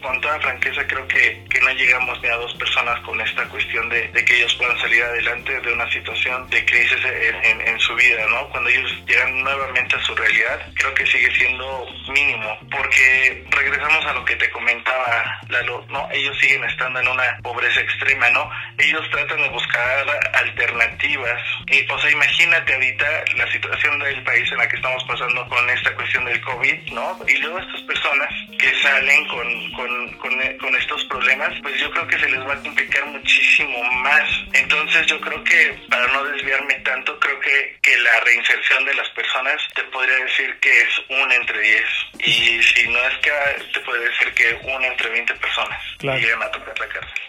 con 0.02 0.20
toda 0.20 0.40
franqueza 0.42 0.86
creo 0.88 1.08
que, 1.08 1.43
que 1.50 1.62
no 1.62 1.72
llegamos 1.72 2.22
ni 2.22 2.30
a 2.30 2.36
dos 2.36 2.54
personas 2.56 3.00
con 3.02 3.20
esta 3.22 3.44
cuestión 3.50 3.90
de, 3.90 4.08
de 4.10 4.26
que 4.26 4.36
ellos 4.38 4.54
puedan 4.56 4.78
salir 4.80 5.04
adelante 5.04 5.60
de 5.60 5.74
una 5.74 5.90
situación 5.92 6.50
de 6.50 6.66
crisis 6.66 7.00
en, 7.06 7.36
en, 7.44 7.68
en, 7.68 7.80
su 7.80 7.96
vida, 7.96 8.26
¿no? 8.30 8.50
Cuando 8.50 8.70
ellos 8.70 8.92
llegan 9.08 9.44
nuevamente 9.44 9.96
a 9.96 10.04
su 10.04 10.16
realidad, 10.16 10.60
creo 10.76 10.94
que 10.94 11.06
sigue 11.06 11.34
siendo 11.36 11.86
mínimo, 12.14 12.58
porque 12.72 13.46
regresamos 13.50 14.06
a 14.06 14.14
lo 14.14 14.26
que 14.26 14.36
te 14.36 14.50
comentaba, 14.52 15.40
Lalo, 15.50 15.86
¿no? 15.90 16.08
Ellos 16.12 16.38
siguen 16.40 16.64
estando 16.64 17.00
en 17.00 17.08
una 17.08 17.38
pobreza 17.42 17.82
extrema, 17.82 18.30
¿no? 18.32 18.50
Ellos 18.78 19.08
tratan 19.12 19.42
de 19.42 19.50
buscar 19.50 20.06
alternativas. 20.34 21.42
Y, 21.68 21.86
o 21.90 22.00
sea, 22.00 22.12
imagínate 22.12 22.74
ahorita 22.74 23.06
la 23.36 23.52
situación 23.52 24.00
del 24.00 24.24
país 24.24 24.52
en 24.52 24.58
la 24.58 24.68
que 24.68 24.76
estamos 24.76 25.04
pasando 25.06 25.48
con 25.48 25.70
esta 25.70 25.94
cuestión 25.96 26.26
del 26.26 26.42
COVID, 26.42 26.92
¿no? 26.92 27.20
Y 27.28 27.38
luego 27.38 27.60
estas 27.60 27.82
personas 27.82 28.30
que 28.58 28.74
salen 28.82 29.28
con, 29.28 29.72
con, 29.74 30.14
con, 30.18 30.58
con 30.58 30.76
estos 30.76 31.04
problemas, 31.06 31.33
pues 31.62 31.80
yo 31.80 31.90
creo 31.92 32.08
que 32.08 32.20
se 32.20 32.30
les 32.30 32.40
va 32.42 32.54
a 32.54 32.62
complicar 32.62 33.06
muchísimo 33.08 33.84
más. 34.02 34.30
Entonces 34.54 35.06
yo 35.08 35.20
creo 35.22 35.44
que, 35.44 35.80
para 35.90 36.08
no 36.08 36.24
desviarme 36.26 36.76
tanto, 36.86 37.20
creo 37.20 37.40
que, 37.40 37.78
que 37.82 37.98
la 38.00 38.20
reinserción 38.22 38.86
de 38.86 38.94
las 38.96 39.10
personas 39.10 39.62
te 39.76 39.84
podría 39.86 40.16
decir 40.26 40.58
que 40.60 40.82
es 40.82 40.90
una 41.10 41.36
entre 41.36 41.60
diez. 41.60 41.90
Y 42.20 42.62
si 42.62 42.88
no 42.88 43.00
es 43.00 43.18
que 43.18 43.32
te 43.74 43.80
podría 43.82 44.10
decir 44.10 44.34
que 44.34 44.60
una 44.64 44.88
entre 44.88 45.10
veinte 45.10 45.34
personas 45.36 45.80
claro. 45.98 46.20
llegan 46.20 46.44
a 46.44 46.52
tocar 46.52 46.80
la 46.80 46.88
cárcel. 46.88 47.24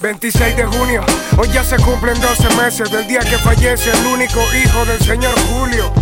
26 0.00 0.56
de 0.56 0.64
junio, 0.64 1.04
hoy 1.36 1.48
ya 1.52 1.62
se 1.62 1.76
cumplen 1.76 2.18
12 2.18 2.56
meses 2.56 2.90
del 2.90 3.06
día 3.06 3.20
que 3.20 3.36
fallece 3.38 3.90
el 3.90 4.06
único 4.06 4.40
hijo 4.54 4.86
del 4.86 5.00
señor 5.00 5.38
Julio. 5.50 5.92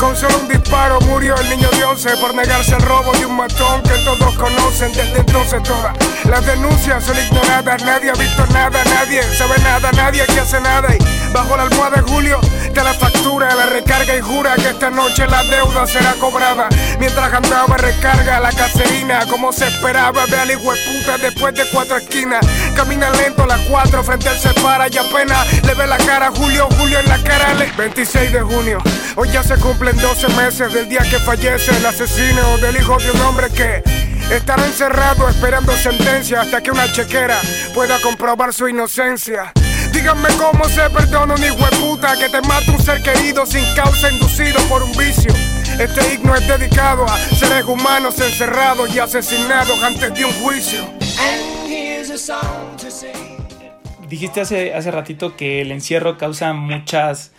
Con 0.00 0.16
solo 0.16 0.38
un 0.38 0.48
disparo 0.48 0.98
murió 1.02 1.36
el 1.36 1.50
niño 1.50 1.68
de 1.76 1.84
once 1.84 2.08
por 2.16 2.34
negarse 2.34 2.74
al 2.74 2.80
robo 2.80 3.12
de 3.12 3.26
un 3.26 3.36
matón 3.36 3.82
que 3.82 4.02
todos 4.02 4.34
conocen 4.34 4.90
desde 4.94 5.18
entonces 5.18 5.62
todas. 5.62 5.94
Las 6.24 6.46
denuncias 6.46 7.04
son 7.04 7.18
ignoradas, 7.18 7.84
nadie 7.84 8.08
ha 8.08 8.14
visto 8.14 8.46
nada, 8.46 8.82
nadie 8.84 9.22
sabe 9.36 9.58
nada, 9.58 9.92
nadie 9.92 10.24
que 10.24 10.40
hace 10.40 10.58
nada. 10.58 10.88
Y 10.94 11.32
bajo 11.34 11.54
la 11.54 11.64
almohada 11.64 12.00
de 12.00 12.10
Julio 12.10 12.40
te 12.72 12.82
la 12.82 12.94
factura, 12.94 13.54
la 13.54 13.66
recarga 13.66 14.16
y 14.16 14.22
jura 14.22 14.54
que 14.54 14.70
esta 14.70 14.88
noche 14.88 15.26
la 15.26 15.42
deuda 15.42 15.86
será 15.86 16.14
cobrada. 16.14 16.70
Mientras 16.98 17.34
andaba 17.34 17.76
recarga 17.76 18.40
la 18.40 18.52
caserina, 18.52 19.26
como 19.26 19.52
se 19.52 19.66
esperaba, 19.66 20.24
ve 20.26 20.38
al 20.38 20.50
hijo 20.50 20.62
puta 20.62 21.18
después 21.18 21.52
de 21.54 21.68
cuatro 21.70 21.98
esquinas. 21.98 22.40
Camina 22.80 23.10
lento 23.10 23.44
las 23.44 23.60
cuatro, 23.68 24.02
frente 24.02 24.30
al 24.30 24.38
se 24.38 24.54
para 24.54 24.88
y 24.88 24.96
apenas 24.96 25.62
le 25.64 25.74
ve 25.74 25.86
la 25.86 25.98
cara 25.98 26.30
Julio, 26.34 26.66
Julio 26.78 26.98
en 26.98 27.10
la 27.10 27.22
cara 27.22 27.52
le... 27.52 27.70
26 27.72 28.32
de 28.32 28.40
junio, 28.40 28.78
hoy 29.16 29.28
ya 29.28 29.42
se 29.42 29.56
cumplen 29.56 29.94
12 29.98 30.28
meses 30.28 30.72
del 30.72 30.88
día 30.88 31.00
que 31.02 31.18
fallece 31.18 31.76
el 31.76 31.84
asesino 31.84 32.56
del 32.56 32.76
hijo 32.76 32.96
de 32.96 33.10
un 33.10 33.20
hombre 33.20 33.50
que 33.50 33.82
estará 34.34 34.64
encerrado 34.64 35.28
esperando 35.28 35.76
sentencia 35.76 36.40
hasta 36.40 36.62
que 36.62 36.70
una 36.70 36.90
chequera 36.90 37.38
pueda 37.74 38.00
comprobar 38.00 38.54
su 38.54 38.66
inocencia. 38.66 39.52
Díganme 39.92 40.30
cómo 40.38 40.64
se 40.64 40.88
perdona 40.88 41.34
un 41.34 41.44
hijo 41.44 41.58
de 41.58 41.76
puta 41.76 42.16
que 42.16 42.30
te 42.30 42.40
mata 42.40 42.72
un 42.72 42.82
ser 42.82 43.02
querido 43.02 43.44
sin 43.44 43.74
causa 43.74 44.10
inducido 44.10 44.58
por 44.70 44.82
un 44.82 44.96
vicio. 44.96 45.34
Este 45.78 46.14
himno 46.14 46.34
es 46.34 46.48
dedicado 46.48 47.04
a 47.04 47.18
seres 47.18 47.66
humanos 47.66 48.18
encerrados 48.20 48.88
y 48.94 48.98
asesinados 49.00 49.82
antes 49.82 50.14
de 50.14 50.24
un 50.24 50.32
juicio. 50.40 50.88
Dijiste 54.08 54.40
hace, 54.40 54.74
hace 54.74 54.90
ratito 54.90 55.36
que 55.36 55.60
el 55.60 55.70
encierro 55.70 56.18
causa 56.18 56.52
muchas, 56.52 57.32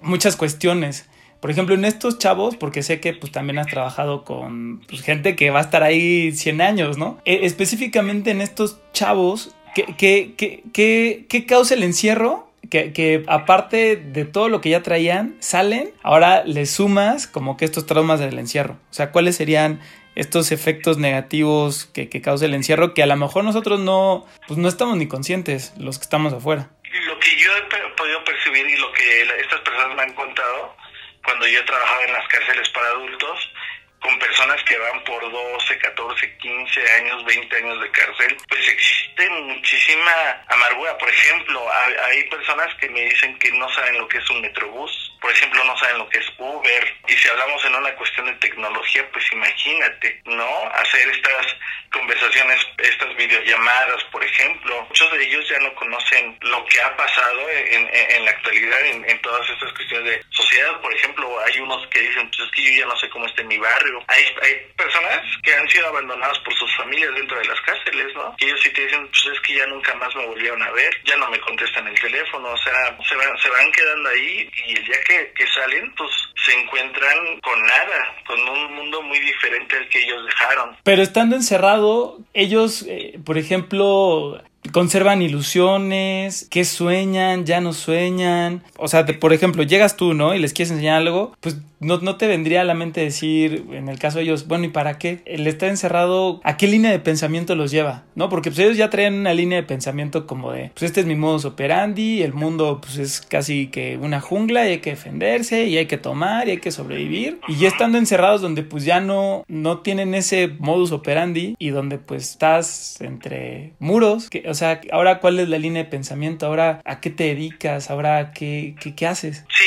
muchas 0.00 0.36
cuestiones. 0.36 1.06
Por 1.40 1.50
ejemplo, 1.50 1.74
en 1.74 1.84
estos 1.84 2.18
chavos, 2.18 2.54
porque 2.54 2.84
sé 2.84 3.00
que 3.00 3.14
pues, 3.14 3.32
también 3.32 3.58
has 3.58 3.66
trabajado 3.66 4.24
con 4.24 4.80
pues, 4.88 5.02
gente 5.02 5.34
que 5.34 5.50
va 5.50 5.58
a 5.58 5.62
estar 5.62 5.82
ahí 5.82 6.30
100 6.30 6.60
años, 6.60 6.98
¿no? 6.98 7.18
E 7.24 7.46
específicamente 7.46 8.30
en 8.30 8.40
estos 8.40 8.78
chavos, 8.92 9.56
¿qué, 9.74 9.94
qué, 9.98 10.34
qué, 10.72 11.26
qué, 11.28 11.46
causa 11.46 11.74
el 11.74 11.82
encierro? 11.82 12.48
Que, 12.70 12.92
que, 12.92 13.24
aparte 13.26 13.96
de 13.96 14.24
todo 14.24 14.48
lo 14.48 14.60
que 14.60 14.70
ya 14.70 14.84
traían, 14.84 15.34
salen, 15.40 15.90
ahora 16.04 16.44
le 16.44 16.64
sumas 16.64 17.26
como 17.26 17.56
que 17.56 17.64
estos 17.64 17.86
traumas 17.86 18.20
del 18.20 18.38
encierro. 18.38 18.74
O 18.74 18.94
sea, 18.94 19.10
¿cuáles 19.10 19.34
serían 19.34 19.80
estos 20.14 20.52
efectos 20.52 20.98
negativos 20.98 21.86
que, 21.86 22.08
que 22.08 22.20
causa 22.20 22.44
el 22.44 22.54
encierro 22.54 22.94
que 22.94 23.02
a 23.02 23.06
lo 23.06 23.16
mejor 23.16 23.44
nosotros 23.44 23.80
no, 23.80 24.26
pues 24.46 24.58
no 24.58 24.68
estamos 24.68 24.96
ni 24.96 25.08
conscientes, 25.08 25.72
los 25.78 25.98
que 25.98 26.04
estamos 26.04 26.32
afuera? 26.32 26.70
Lo 27.06 27.18
que 27.18 27.36
yo 27.36 27.50
he 27.56 27.90
podido 27.96 28.24
percibir 28.24 28.66
y 28.66 28.76
lo 28.76 28.92
que 28.92 29.22
estas 29.40 29.60
personas 29.60 29.96
me 29.96 30.02
han 30.02 30.14
contado 30.14 30.76
cuando 31.24 31.46
yo 31.46 31.64
trabajaba 31.64 32.04
en 32.04 32.12
las 32.12 32.28
cárceles 32.28 32.68
para 32.70 32.88
adultos, 32.88 33.52
con 34.00 34.18
personas 34.18 34.60
que 34.64 34.76
van 34.76 35.04
por 35.04 35.22
12, 35.30 35.78
14, 35.78 36.36
15 36.38 36.92
años, 36.92 37.24
20 37.24 37.56
años 37.56 37.80
de 37.80 37.90
cárcel, 37.92 38.36
pues 38.48 38.68
existe 38.68 39.30
muchísima 39.30 40.12
amargura. 40.48 40.98
Por 40.98 41.08
ejemplo, 41.08 41.64
hay, 42.08 42.24
personas 42.24 42.74
que 42.80 42.88
me 42.88 43.02
dicen 43.02 43.38
que 43.38 43.52
no 43.52 43.68
saben 43.70 43.98
lo 43.98 44.08
que 44.08 44.18
es 44.18 44.28
un 44.30 44.40
metrobús, 44.40 45.11
por 45.22 45.30
ejemplo, 45.30 45.64
no 45.64 45.78
saben 45.78 45.98
lo 45.98 46.08
que 46.08 46.18
es 46.18 46.26
Uber. 46.36 46.96
Y 47.08 47.12
si 47.12 47.28
hablamos 47.28 47.64
en 47.64 47.76
una 47.76 47.94
cuestión 47.94 48.26
de 48.26 48.34
tecnología, 48.34 49.08
pues 49.12 49.24
imagínate, 49.32 50.20
¿no? 50.26 50.68
Hacer 50.74 51.08
estas 51.08 51.46
conversaciones, 51.92 52.58
estas 52.78 53.16
videollamadas, 53.16 54.02
por 54.10 54.24
ejemplo. 54.24 54.82
Muchos 54.88 55.12
de 55.12 55.24
ellos 55.24 55.48
ya 55.48 55.58
no 55.60 55.74
conocen 55.74 56.36
lo 56.40 56.64
que 56.66 56.80
ha 56.80 56.96
pasado 56.96 57.48
en, 57.50 57.88
en, 57.92 58.24
la 58.24 58.30
actualidad 58.32 58.80
en, 58.86 59.08
en, 59.08 59.20
todas 59.22 59.48
estas 59.48 59.72
cuestiones 59.72 60.10
de 60.10 60.24
sociedad. 60.30 60.80
Por 60.80 60.92
ejemplo, 60.92 61.38
hay 61.40 61.60
unos 61.60 61.86
que 61.88 62.00
dicen, 62.00 62.28
pues 62.28 62.40
es 62.40 62.50
que 62.50 62.62
yo 62.62 62.80
ya 62.80 62.86
no 62.86 62.96
sé 62.96 63.08
cómo 63.10 63.26
está 63.26 63.42
mi 63.44 63.58
barrio 63.58 64.02
hay, 64.08 64.24
hay 64.42 64.54
personas 64.76 65.20
que 65.42 65.54
han 65.54 65.68
sido 65.68 65.88
abandonadas 65.88 66.38
por 66.40 66.54
sus 66.54 66.76
familias 66.76 67.14
dentro 67.14 67.38
de 67.38 67.44
las 67.44 67.60
cárceles, 67.62 68.14
¿no? 68.14 68.34
Y 68.38 68.46
ellos 68.46 68.60
sí 68.62 68.70
te 68.70 68.84
dicen, 68.84 69.08
pues 69.08 69.34
es 69.34 69.40
que 69.40 69.54
ya 69.54 69.66
nunca 69.66 69.94
más 69.94 70.14
me 70.14 70.26
volvieron 70.26 70.62
a 70.62 70.70
ver, 70.72 71.00
ya 71.04 71.16
no 71.16 71.28
me 71.30 71.40
contestan 71.40 71.86
el 71.86 71.98
teléfono, 71.98 72.48
o 72.48 72.56
sea, 72.58 72.96
se 73.08 73.14
van, 73.16 73.38
se 73.38 73.50
van 73.50 73.72
quedando 73.72 74.08
ahí 74.10 74.50
y 74.66 74.76
el 74.76 74.84
día 74.84 75.00
que, 75.04 75.11
que 75.34 75.46
salen, 75.46 75.92
pues 75.96 76.10
se 76.44 76.60
encuentran 76.60 77.40
con 77.40 77.60
nada, 77.62 78.16
con 78.26 78.40
un 78.40 78.74
mundo 78.74 79.02
muy 79.02 79.18
diferente 79.20 79.76
al 79.76 79.88
que 79.88 80.02
ellos 80.02 80.24
dejaron. 80.24 80.76
Pero 80.82 81.02
estando 81.02 81.36
encerrado, 81.36 82.18
ellos, 82.34 82.84
eh, 82.88 83.18
por 83.24 83.38
ejemplo, 83.38 84.42
conservan 84.72 85.22
ilusiones, 85.22 86.46
qué 86.50 86.64
sueñan, 86.64 87.44
ya 87.44 87.60
no 87.60 87.72
sueñan. 87.72 88.62
O 88.76 88.88
sea, 88.88 89.04
te, 89.04 89.14
por 89.14 89.32
ejemplo, 89.32 89.62
llegas 89.62 89.96
tú, 89.96 90.14
¿no? 90.14 90.34
Y 90.34 90.38
les 90.38 90.52
quieres 90.52 90.70
enseñar 90.70 90.96
algo, 90.96 91.36
pues 91.40 91.56
no, 91.82 91.98
no, 91.98 92.16
te 92.16 92.26
vendría 92.26 92.62
a 92.62 92.64
la 92.64 92.74
mente 92.74 93.00
decir, 93.00 93.66
en 93.72 93.88
el 93.88 93.98
caso 93.98 94.18
de 94.18 94.24
ellos, 94.24 94.46
bueno, 94.46 94.64
¿y 94.64 94.68
para 94.68 94.98
qué? 94.98 95.20
El 95.24 95.46
estar 95.46 95.68
encerrado, 95.68 96.40
¿a 96.44 96.56
qué 96.56 96.66
línea 96.66 96.90
de 96.90 96.98
pensamiento 96.98 97.54
los 97.54 97.70
lleva? 97.70 98.04
¿No? 98.14 98.28
Porque 98.28 98.50
pues 98.50 98.60
ellos 98.60 98.76
ya 98.76 98.90
traen 98.90 99.14
una 99.14 99.34
línea 99.34 99.56
de 99.56 99.66
pensamiento 99.66 100.26
como 100.26 100.52
de, 100.52 100.70
pues 100.74 100.84
este 100.84 101.00
es 101.00 101.06
mi 101.06 101.14
modus 101.14 101.44
operandi, 101.44 102.22
el 102.22 102.32
mundo 102.32 102.80
pues 102.80 102.98
es 102.98 103.20
casi 103.20 103.68
que 103.68 103.96
una 103.96 104.20
jungla 104.20 104.66
y 104.66 104.72
hay 104.72 104.78
que 104.78 104.90
defenderse 104.90 105.64
y 105.64 105.78
hay 105.78 105.86
que 105.86 105.98
tomar 105.98 106.48
y 106.48 106.52
hay 106.52 106.58
que 106.58 106.70
sobrevivir. 106.70 107.40
Y 107.48 107.56
ya 107.56 107.68
estando 107.68 107.98
encerrados 107.98 108.40
donde 108.40 108.62
pues 108.62 108.84
ya 108.84 109.00
no, 109.00 109.44
no 109.48 109.80
tienen 109.80 110.14
ese 110.14 110.48
modus 110.58 110.92
operandi 110.92 111.54
y 111.58 111.70
donde 111.70 111.98
pues 111.98 112.30
estás 112.30 113.00
entre 113.00 113.72
muros, 113.78 114.30
que, 114.30 114.44
o 114.48 114.54
sea, 114.54 114.80
ahora 114.90 115.18
cuál 115.18 115.40
es 115.40 115.48
la 115.48 115.58
línea 115.58 115.84
de 115.84 115.90
pensamiento, 115.90 116.46
ahora 116.46 116.80
a 116.84 117.00
qué 117.00 117.10
te 117.10 117.24
dedicas, 117.24 117.90
ahora 117.90 118.32
qué, 118.32 118.74
qué, 118.80 118.94
qué 118.94 119.06
haces. 119.06 119.44
Sí, 119.48 119.64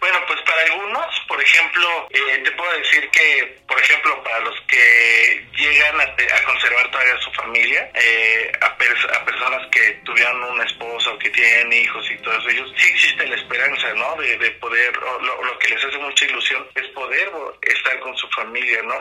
bueno, 0.00 0.18
pues 0.26 0.38
para 0.42 0.60
algunos, 0.62 1.06
por 1.26 1.42
ejemplo, 1.42 1.88
eh, 2.10 2.42
te 2.44 2.52
puedo 2.52 2.70
decir 2.78 3.07
que, 3.18 3.58
por 3.66 3.78
ejemplo, 3.80 4.22
para 4.22 4.38
los 4.40 4.54
que 4.68 5.44
llegan 5.56 6.00
a, 6.00 6.04
a 6.04 6.42
conservar 6.44 6.90
todavía 6.90 7.18
su 7.18 7.30
familia, 7.32 7.90
eh, 7.94 8.52
a, 8.60 8.76
pers 8.76 9.04
a, 9.12 9.24
personas 9.24 9.66
que 9.72 10.00
tuvieron 10.04 10.42
una 10.44 10.64
esposa 10.64 11.10
o 11.10 11.18
que 11.18 11.30
tienen 11.30 11.72
hijos 11.72 12.04
y 12.10 12.22
todos 12.22 12.44
ellos, 12.48 12.72
sí 12.76 12.88
existe 12.88 13.26
la 13.26 13.34
esperanza, 13.34 13.92
¿no? 13.94 14.20
De, 14.22 14.38
de 14.38 14.50
poder, 14.52 14.96
lo, 14.96 15.44
lo, 15.44 15.58
que 15.58 15.68
les 15.68 15.84
hace 15.84 15.98
mucha 15.98 16.24
ilusión 16.26 16.64
es 16.76 16.86
poder 16.94 17.28
estar 17.62 17.98
con 18.00 18.16
su 18.16 18.28
familia, 18.28 18.82
¿no? 18.84 18.94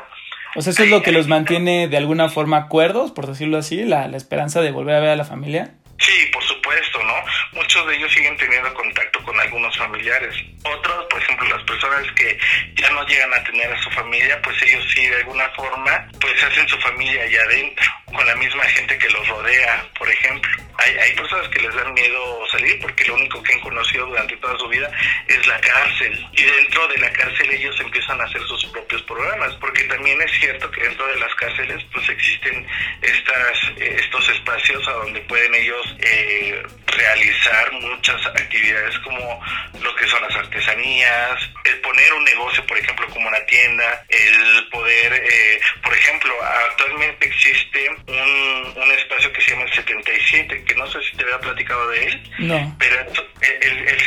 O 0.55 0.61
sea, 0.61 0.71
eso 0.71 0.83
es 0.83 0.89
lo 0.89 1.03
que 1.03 1.11
los 1.11 1.27
mantiene 1.27 1.87
de 1.87 1.97
alguna 1.97 2.29
forma 2.29 2.67
cuerdos, 2.67 3.11
por 3.11 3.27
decirlo 3.27 3.57
así, 3.57 3.83
la, 3.83 4.07
la 4.07 4.17
esperanza 4.17 4.61
de 4.61 4.71
volver 4.71 4.95
a 4.95 4.99
ver 4.99 5.09
a 5.09 5.15
la 5.15 5.25
familia. 5.25 5.75
Sí, 5.99 6.29
por 6.31 6.43
supuesto, 6.43 7.03
¿no? 7.03 7.15
Muchos 7.53 7.87
de 7.87 7.95
ellos 7.95 8.11
siguen 8.13 8.37
teniendo 8.37 8.71
contacto 8.73 9.21
con 9.23 9.39
algunos 9.39 9.75
familiares. 9.77 10.35
Otros, 10.63 11.05
por 11.09 11.21
ejemplo, 11.21 11.47
las 11.47 11.63
personas 11.63 12.11
que 12.13 12.37
ya 12.75 12.89
no 12.91 13.05
llegan 13.07 13.33
a 13.33 13.43
tener 13.43 13.71
a 13.71 13.81
su 13.81 13.89
familia, 13.91 14.39
pues 14.41 14.61
ellos 14.61 14.85
sí 14.93 15.07
de 15.07 15.15
alguna 15.17 15.49
forma, 15.49 16.07
pues 16.19 16.43
hacen 16.43 16.67
su 16.67 16.77
familia 16.79 17.23
allá 17.23 17.41
adentro, 17.43 17.85
con 18.05 18.25
la 18.27 18.35
misma 18.35 18.63
gente 18.65 18.97
que 18.97 19.09
los 19.09 19.27
rodea, 19.27 19.85
por 19.97 20.09
ejemplo. 20.09 20.51
Hay, 20.79 20.95
hay 20.95 21.15
personas 21.15 21.47
que 21.49 21.61
les 21.61 21.73
dan 21.73 21.91
miedo 21.93 22.47
salir 22.51 22.79
porque 22.79 23.05
lo 23.05 23.15
único 23.15 23.41
que 23.41 23.53
han 23.53 23.59
conocido 23.61 24.05
durante 24.05 24.37
toda 24.37 24.55
su 24.59 24.67
vida 24.67 24.91
es 25.27 25.47
la 25.47 25.59
cárcel. 25.59 26.27
Y 26.33 26.43
dentro 26.43 26.87
de 26.89 26.97
la 26.99 27.11
cárcel 27.11 27.49
ellos 27.51 27.79
empiezan 27.79 28.21
a 28.21 28.25
hacer 28.25 28.41
sus 28.43 28.63
propios 28.67 29.01
programas, 29.03 29.55
porque 29.55 29.83
también 29.85 30.21
es 30.21 30.31
cierto 30.39 30.69
que 30.69 30.83
dentro 30.83 31.07
de 31.07 31.19
las 31.19 31.33
cárceles 31.35 31.83
pues 31.91 32.07
existen 32.09 32.67
estas, 33.01 33.71
estos 33.77 34.29
espacios 34.29 34.87
a 34.87 34.91
donde 34.91 35.19
pueden 35.21 35.55
ellos 35.55 35.86
eh, 35.99 36.63
realizar 36.87 37.71
muchas 37.73 38.25
actividades 38.27 38.97
como 38.99 39.39
lo 39.81 39.95
que 39.95 40.07
son 40.07 40.21
las 40.23 40.35
artesanías, 40.35 41.49
el 41.65 41.79
poner 41.79 42.13
un 42.13 42.23
negocio, 42.23 42.65
por 42.65 42.77
ejemplo, 42.77 43.07
como 43.09 43.27
una 43.27 43.45
tienda, 43.45 44.03
el 44.09 44.67
poder, 44.69 45.13
eh, 45.13 45.59
por 45.83 45.93
ejemplo, 45.93 46.33
actualmente 46.69 47.27
existe 47.27 47.89
un, 48.07 48.73
un, 48.75 48.91
espacio 48.91 49.31
que 49.31 49.41
se 49.41 49.51
llama 49.51 49.63
el 49.63 49.73
77, 49.73 50.63
que 50.63 50.75
no 50.75 50.87
sé 50.87 50.99
si 51.03 51.17
te 51.17 51.23
había 51.23 51.39
platicado 51.39 51.89
de 51.89 52.05
él, 52.05 52.31
no. 52.39 52.75
pero 52.79 52.99
el, 53.41 53.87
el 53.87 54.01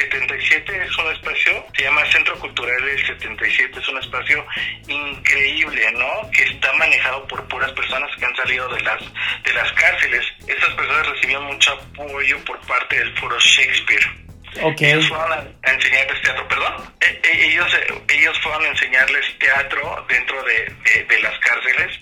77 0.50 0.84
es 0.84 0.98
un 0.98 1.12
espacio, 1.12 1.66
se 1.76 1.82
llama 1.84 2.04
Centro 2.10 2.36
Cultural 2.38 2.84
del 2.84 3.06
77, 3.06 3.78
es 3.78 3.88
un 3.88 3.98
espacio 3.98 4.44
increíble, 4.88 5.92
¿no? 5.92 6.30
Que 6.32 6.42
está 6.42 6.72
manejado 6.74 7.26
por 7.28 7.46
puras 7.48 7.70
personas 7.72 8.10
que 8.16 8.24
han 8.24 8.34
salido 8.34 8.68
de 8.68 8.80
las, 8.80 9.00
de 9.44 9.52
las 9.54 9.72
cárceles. 9.72 10.26
Estas 10.46 10.74
personas 10.74 11.06
recibían 11.08 11.44
mucho 11.44 11.72
apoyo 11.72 12.44
por 12.44 12.58
parte 12.66 12.98
del 12.98 13.16
foro 13.18 13.38
Shakespeare. 13.38 14.04
Okay. 14.60 14.90
Ellos 14.90 15.08
fueron 15.08 15.32
a, 15.32 15.70
enseñarles 15.70 16.22
teatro, 16.22 16.48
perdón. 16.48 16.94
Eh, 17.00 17.20
eh, 17.22 17.46
ellos, 17.52 17.72
ellos 18.08 18.40
fueron 18.40 18.64
a 18.64 18.68
enseñarles 18.68 19.38
teatro 19.38 20.04
dentro 20.08 20.42
de, 20.42 20.74
de, 20.84 21.04
de, 21.04 21.22
las 21.22 21.38
cárceles 21.38 22.00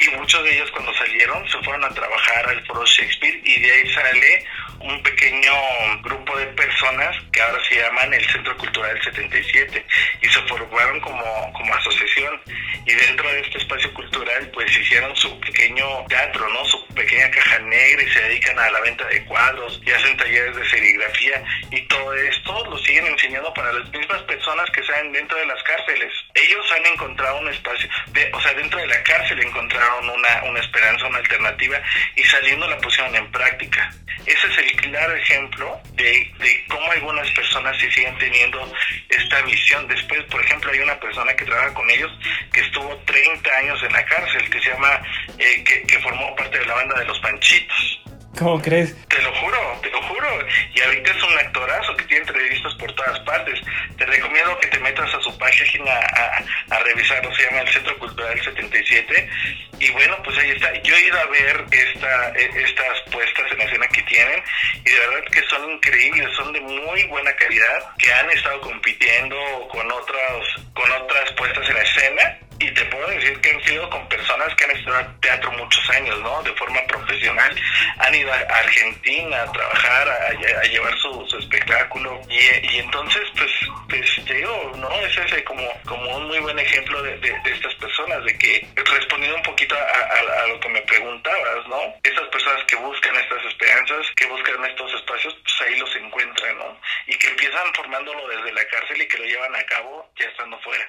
y 0.00 0.08
muchos 0.16 0.42
de 0.44 0.54
ellos 0.54 0.70
cuando 0.70 0.94
salieron 0.94 1.46
se 1.50 1.58
fueron 1.58 1.84
a 1.84 1.90
trabajar 1.90 2.48
al 2.48 2.66
foro 2.66 2.86
Shakespeare 2.86 3.38
y 3.44 3.60
de 3.60 3.70
ahí 3.70 3.92
sale 3.92 4.46
un 4.84 5.02
pequeño 5.02 5.52
grupo 6.02 6.36
de 6.36 6.46
personas 6.48 7.16
que 7.32 7.40
ahora 7.40 7.58
se 7.68 7.76
llaman 7.76 8.12
el 8.12 8.24
Centro 8.30 8.56
Cultural 8.58 9.00
77 9.02 9.86
y 10.20 10.28
se 10.28 10.40
formaron 10.42 11.00
como, 11.00 11.52
como 11.54 11.74
asociación 11.74 12.40
y 12.86 12.92
dentro 12.92 13.28
de 13.30 13.40
este 13.40 13.58
espacio 13.58 13.92
cultural 13.94 14.50
pues 14.52 14.76
hicieron 14.76 15.16
su 15.16 15.40
pequeño 15.40 16.04
teatro, 16.08 16.46
¿no? 16.50 16.64
Su 16.66 16.86
pequeña 16.88 17.30
caja 17.30 17.58
negra 17.60 18.02
y 18.02 18.10
se 18.10 18.20
dedican 18.24 18.58
a 18.58 18.70
la 18.70 18.80
venta 18.80 19.06
de 19.06 19.24
cuadros 19.24 19.80
y 19.84 19.90
hacen 19.90 20.16
talleres 20.18 20.54
de 20.54 20.68
serigrafía 20.68 21.42
y 21.70 21.80
todo 21.88 22.12
esto 22.14 22.66
lo 22.70 22.78
siguen 22.78 23.06
enseñando 23.06 23.52
para 23.54 23.72
las 23.72 23.90
mismas 23.90 24.20
personas 24.22 24.68
que 24.70 24.82
salen 24.82 25.12
dentro 25.12 25.38
de 25.38 25.46
las 25.46 25.62
cárceles. 25.62 26.12
Ellos 26.34 26.72
han 26.72 26.86
encontrado 26.92 27.38
un 27.38 27.48
espacio, 27.48 27.88
o 28.32 28.40
sea, 28.40 28.52
dentro 28.52 28.78
de 28.78 28.86
la 28.86 29.02
cárcel 29.02 29.42
encontraron 29.42 30.10
una, 30.10 30.42
una 30.44 30.60
esperanza, 30.60 31.06
una 31.06 31.18
alternativa 31.18 31.80
y 32.16 32.22
saliendo 32.24 32.68
la 32.68 32.76
pusieron 32.78 33.16
en 33.16 33.30
práctica. 33.32 33.90
Claro 34.94 35.16
ejemplo 35.16 35.80
de, 35.94 36.32
cómo 36.68 36.92
algunas 36.92 37.28
personas 37.32 37.76
sí 37.80 37.90
siguen 37.90 38.16
teniendo 38.18 38.72
esta 39.08 39.42
visión. 39.42 39.88
Después, 39.88 40.22
por 40.30 40.40
ejemplo, 40.40 40.70
hay 40.70 40.78
una 40.78 40.98
persona 41.00 41.34
que 41.34 41.44
trabaja 41.44 41.74
con 41.74 41.90
ellos 41.90 42.12
que 42.52 42.60
estuvo 42.60 42.96
30 43.04 43.50
años 43.56 43.82
en 43.82 43.92
la 43.92 44.04
cárcel, 44.04 44.48
que 44.48 44.60
se 44.60 44.70
llama, 44.70 45.02
eh, 45.36 45.64
que 45.64 45.98
formó 45.98 46.34
parte 46.36 46.60
de 46.60 46.66
la 46.66 46.74
banda 46.74 47.00
de 47.00 47.06
los 47.06 47.18
Panchitos. 47.18 48.03
¿Cómo 48.38 48.60
crees? 48.60 48.94
Te 49.08 49.22
lo 49.22 49.32
juro, 49.34 49.58
te 49.80 49.90
lo 49.90 50.02
juro. 50.02 50.28
Y 50.74 50.80
ahorita 50.80 51.10
es 51.10 51.22
un 51.22 51.38
actorazo 51.38 51.96
que 51.96 52.04
tiene 52.04 52.24
entrevistas 52.24 52.74
por 52.74 52.92
todas 52.92 53.18
partes. 53.20 53.60
Te 53.96 54.06
recomiendo 54.06 54.58
que 54.58 54.68
te 54.68 54.78
metas 54.80 55.14
a 55.14 55.20
su 55.20 55.38
página 55.38 55.92
a, 55.92 56.42
a, 56.74 56.78
revisarlo. 56.80 57.32
Se 57.34 57.44
llama 57.44 57.60
el 57.60 57.68
Centro 57.68 57.96
Cultural 57.98 58.42
77. 58.42 59.28
Y 59.78 59.90
bueno, 59.90 60.16
pues 60.24 60.36
ahí 60.38 60.50
está. 60.50 60.72
Yo 60.82 60.96
he 60.96 61.06
ido 61.06 61.20
a 61.20 61.26
ver 61.26 61.64
esta, 61.70 62.32
e, 62.36 62.62
estas 62.62 63.00
puestas 63.12 63.52
en 63.52 63.60
escena 63.60 63.86
que 63.88 64.02
tienen. 64.02 64.42
Y 64.84 64.90
de 64.90 64.98
verdad 64.98 65.30
que 65.30 65.42
son 65.48 65.70
increíbles. 65.70 66.36
Son 66.36 66.52
de 66.52 66.60
muy 66.60 67.04
buena 67.04 67.32
calidad. 67.36 67.94
Que 67.98 68.12
han 68.12 68.30
estado 68.30 68.60
compitiendo 68.62 69.36
con, 69.70 69.90
otros, 69.92 70.56
con 70.74 70.90
otras 70.90 71.30
puestas 71.32 71.70
en 71.70 71.76
escena 71.76 72.38
y 72.64 72.70
te 72.72 72.84
puedo 72.86 73.06
decir 73.08 73.38
que 73.40 73.50
han 73.50 73.62
sido 73.62 73.90
con 73.90 74.08
personas 74.08 74.54
que 74.54 74.64
han 74.64 74.70
estudiado 74.70 75.06
teatro 75.20 75.52
muchos 75.52 75.90
años, 75.90 76.18
¿no? 76.20 76.42
De 76.42 76.52
forma 76.54 76.80
profesional. 76.86 77.54
Han 77.98 78.14
ido 78.14 78.32
a 78.32 78.36
Argentina 78.36 79.42
a 79.42 79.52
trabajar, 79.52 80.08
a, 80.08 80.62
llevar 80.64 80.96
su, 80.98 81.26
su 81.28 81.38
espectáculo. 81.38 82.20
Y, 82.30 82.78
entonces, 82.78 83.22
pues, 83.36 83.50
pues 83.88 84.24
te 84.24 84.34
digo, 84.34 84.72
¿no? 84.76 84.90
Es 85.00 85.16
ese 85.18 85.44
como, 85.44 85.62
como 85.84 86.16
un 86.16 86.26
muy 86.28 86.38
buen 86.38 86.58
ejemplo 86.58 87.02
de, 87.02 87.18
de, 87.18 87.34
estas 87.44 87.74
personas, 87.74 88.24
de 88.24 88.38
que 88.38 88.66
respondiendo 88.76 89.36
un 89.36 89.42
poquito 89.42 89.74
a, 89.74 89.80
a, 89.80 90.42
a, 90.42 90.46
lo 90.48 90.58
que 90.60 90.68
me 90.70 90.80
preguntabas, 90.82 91.66
¿no? 91.68 91.80
Estas 92.02 92.28
personas 92.28 92.64
que 92.64 92.76
buscan 92.76 93.14
estas 93.16 93.44
esperanzas, 93.44 94.06
que 94.16 94.26
buscan 94.26 94.64
estos 94.64 94.94
espacios, 94.94 95.36
pues 95.42 95.68
ahí 95.68 95.78
los 95.78 95.94
encuentran, 95.96 96.56
¿no? 96.58 96.80
Y 97.08 97.14
que 97.18 97.28
empiezan 97.28 97.74
formándolo 97.74 98.26
desde 98.28 98.52
la 98.52 98.64
cárcel 98.68 99.02
y 99.02 99.08
que 99.08 99.18
lo 99.18 99.24
llevan 99.24 99.54
a 99.54 99.62
cabo 99.64 100.10
ya 100.18 100.28
estando 100.28 100.58
fuera. 100.60 100.86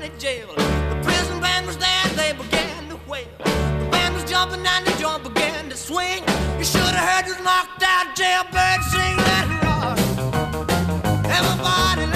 County 0.00 0.18
jail. 0.18 0.46
The 0.56 1.00
prison 1.02 1.40
band 1.40 1.66
was 1.66 1.76
there, 1.76 2.04
they 2.16 2.32
began 2.32 2.88
to 2.88 2.98
wail. 3.08 3.26
The 3.38 3.88
band 3.90 4.14
was 4.14 4.24
jumping 4.24 4.64
and 4.66 4.86
the 4.86 4.92
joint 4.98 5.22
began 5.24 5.68
to 5.68 5.76
swing. 5.76 6.22
You 6.58 6.64
should 6.64 6.80
have 6.80 7.08
heard 7.08 7.26
this 7.26 7.42
knocked 7.44 7.82
out 7.82 8.16
jailbird 8.16 8.82
sing, 8.92 9.16
that 9.28 9.46
rock. 9.62 9.98
Everybody 11.26 12.09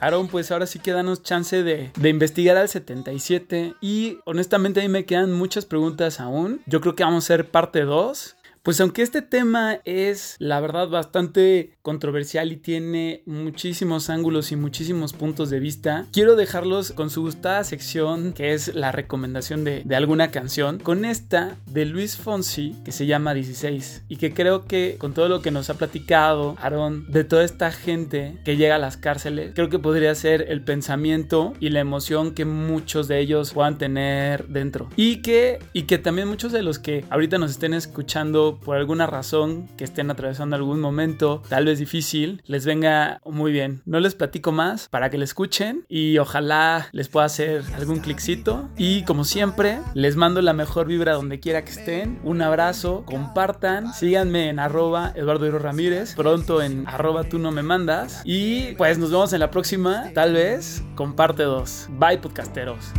Aaron, 0.00 0.28
pues 0.28 0.50
ahora 0.50 0.66
sí 0.66 0.78
que 0.78 0.92
danos 0.92 1.22
chance 1.22 1.62
de, 1.62 1.90
de, 1.94 2.08
investigar 2.08 2.56
al 2.56 2.68
77 2.68 3.74
y 3.80 4.18
honestamente 4.24 4.80
a 4.80 4.82
mí 4.82 4.88
me 4.88 5.04
quedan 5.04 5.32
muchas 5.32 5.66
preguntas 5.66 6.20
aún. 6.20 6.62
Yo 6.66 6.80
creo 6.80 6.94
que 6.94 7.04
vamos 7.04 7.24
a 7.24 7.34
hacer 7.34 7.50
parte 7.50 7.82
2. 7.82 8.36
Pues 8.62 8.78
aunque 8.82 9.00
este 9.00 9.22
tema 9.22 9.78
es 9.86 10.36
la 10.38 10.60
verdad 10.60 10.88
bastante 10.88 11.78
controversial 11.80 12.52
y 12.52 12.56
tiene 12.56 13.22
muchísimos 13.24 14.10
ángulos 14.10 14.52
y 14.52 14.56
muchísimos 14.56 15.14
puntos 15.14 15.48
de 15.48 15.60
vista, 15.60 16.06
quiero 16.12 16.36
dejarlos 16.36 16.92
con 16.92 17.08
su 17.08 17.22
gustada 17.22 17.64
sección 17.64 18.34
que 18.34 18.52
es 18.52 18.74
la 18.74 18.92
recomendación 18.92 19.64
de, 19.64 19.82
de 19.86 19.96
alguna 19.96 20.30
canción, 20.30 20.78
con 20.78 21.06
esta 21.06 21.56
de 21.66 21.86
Luis 21.86 22.18
Fonsi 22.18 22.76
que 22.84 22.92
se 22.92 23.06
llama 23.06 23.32
16 23.32 24.02
y 24.08 24.16
que 24.16 24.34
creo 24.34 24.66
que 24.66 24.96
con 24.98 25.14
todo 25.14 25.30
lo 25.30 25.40
que 25.40 25.50
nos 25.50 25.70
ha 25.70 25.74
platicado 25.74 26.56
Aaron 26.60 27.10
de 27.10 27.24
toda 27.24 27.44
esta 27.44 27.72
gente 27.72 28.36
que 28.44 28.58
llega 28.58 28.74
a 28.74 28.78
las 28.78 28.98
cárceles, 28.98 29.52
creo 29.54 29.70
que 29.70 29.78
podría 29.78 30.14
ser 30.14 30.44
el 30.50 30.62
pensamiento 30.62 31.54
y 31.60 31.70
la 31.70 31.80
emoción 31.80 32.34
que 32.34 32.44
muchos 32.44 33.08
de 33.08 33.20
ellos 33.20 33.54
puedan 33.54 33.78
tener 33.78 34.48
dentro. 34.48 34.90
Y 34.96 35.22
que, 35.22 35.60
y 35.72 35.84
que 35.84 35.96
también 35.96 36.28
muchos 36.28 36.52
de 36.52 36.62
los 36.62 36.78
que 36.78 37.06
ahorita 37.08 37.38
nos 37.38 37.52
estén 37.52 37.72
escuchando 37.72 38.49
por 38.58 38.76
alguna 38.76 39.06
razón 39.06 39.68
que 39.76 39.84
estén 39.84 40.10
atravesando 40.10 40.56
algún 40.56 40.80
momento 40.80 41.42
tal 41.48 41.66
vez 41.66 41.78
difícil, 41.78 42.42
les 42.46 42.66
venga 42.66 43.20
muy 43.24 43.52
bien. 43.52 43.82
No 43.84 44.00
les 44.00 44.14
platico 44.14 44.52
más 44.52 44.88
para 44.88 45.10
que 45.10 45.18
le 45.18 45.24
escuchen 45.24 45.84
y 45.88 46.18
ojalá 46.18 46.88
les 46.92 47.08
pueda 47.08 47.26
hacer 47.26 47.62
algún 47.76 48.00
cliccito. 48.00 48.68
Y 48.76 49.04
como 49.04 49.24
siempre, 49.24 49.80
les 49.94 50.16
mando 50.16 50.42
la 50.42 50.52
mejor 50.52 50.86
vibra 50.86 51.14
donde 51.14 51.40
quiera 51.40 51.64
que 51.64 51.72
estén. 51.72 52.18
Un 52.24 52.42
abrazo, 52.42 53.04
compartan, 53.06 53.92
síganme 53.94 54.48
en 54.48 54.58
arroba 54.58 55.12
Eduardo 55.14 55.46
Hiro 55.46 55.58
Ramírez, 55.58 56.14
pronto 56.14 56.62
en 56.62 56.86
arroba 56.86 57.24
tú 57.24 57.38
no 57.38 57.50
me 57.52 57.62
mandas. 57.62 58.22
Y 58.24 58.74
pues 58.74 58.98
nos 58.98 59.10
vemos 59.10 59.32
en 59.32 59.40
la 59.40 59.50
próxima, 59.50 60.10
tal 60.14 60.32
vez, 60.32 60.82
comparte 60.94 61.42
dos. 61.42 61.88
Bye 61.90 62.18
podcasteros. 62.18 62.92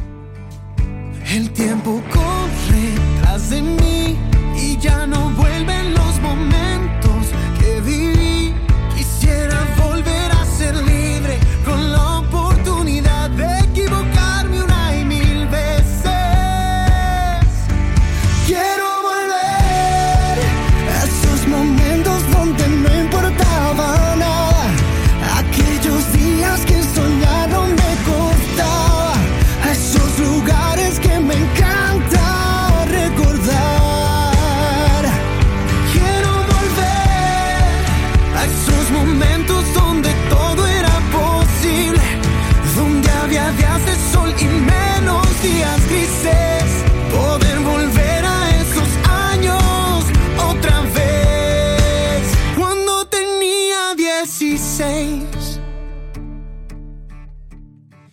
El 1.33 1.51
tiempo 1.53 2.01
corre 2.11 2.95
tras 3.21 3.49
de 3.51 3.61
mí 3.61 4.17
y 4.61 4.77
ya 4.77 5.07
no 5.07 5.29
vuelven 5.31 5.93
los 5.93 6.21
momentos. 6.21 7.10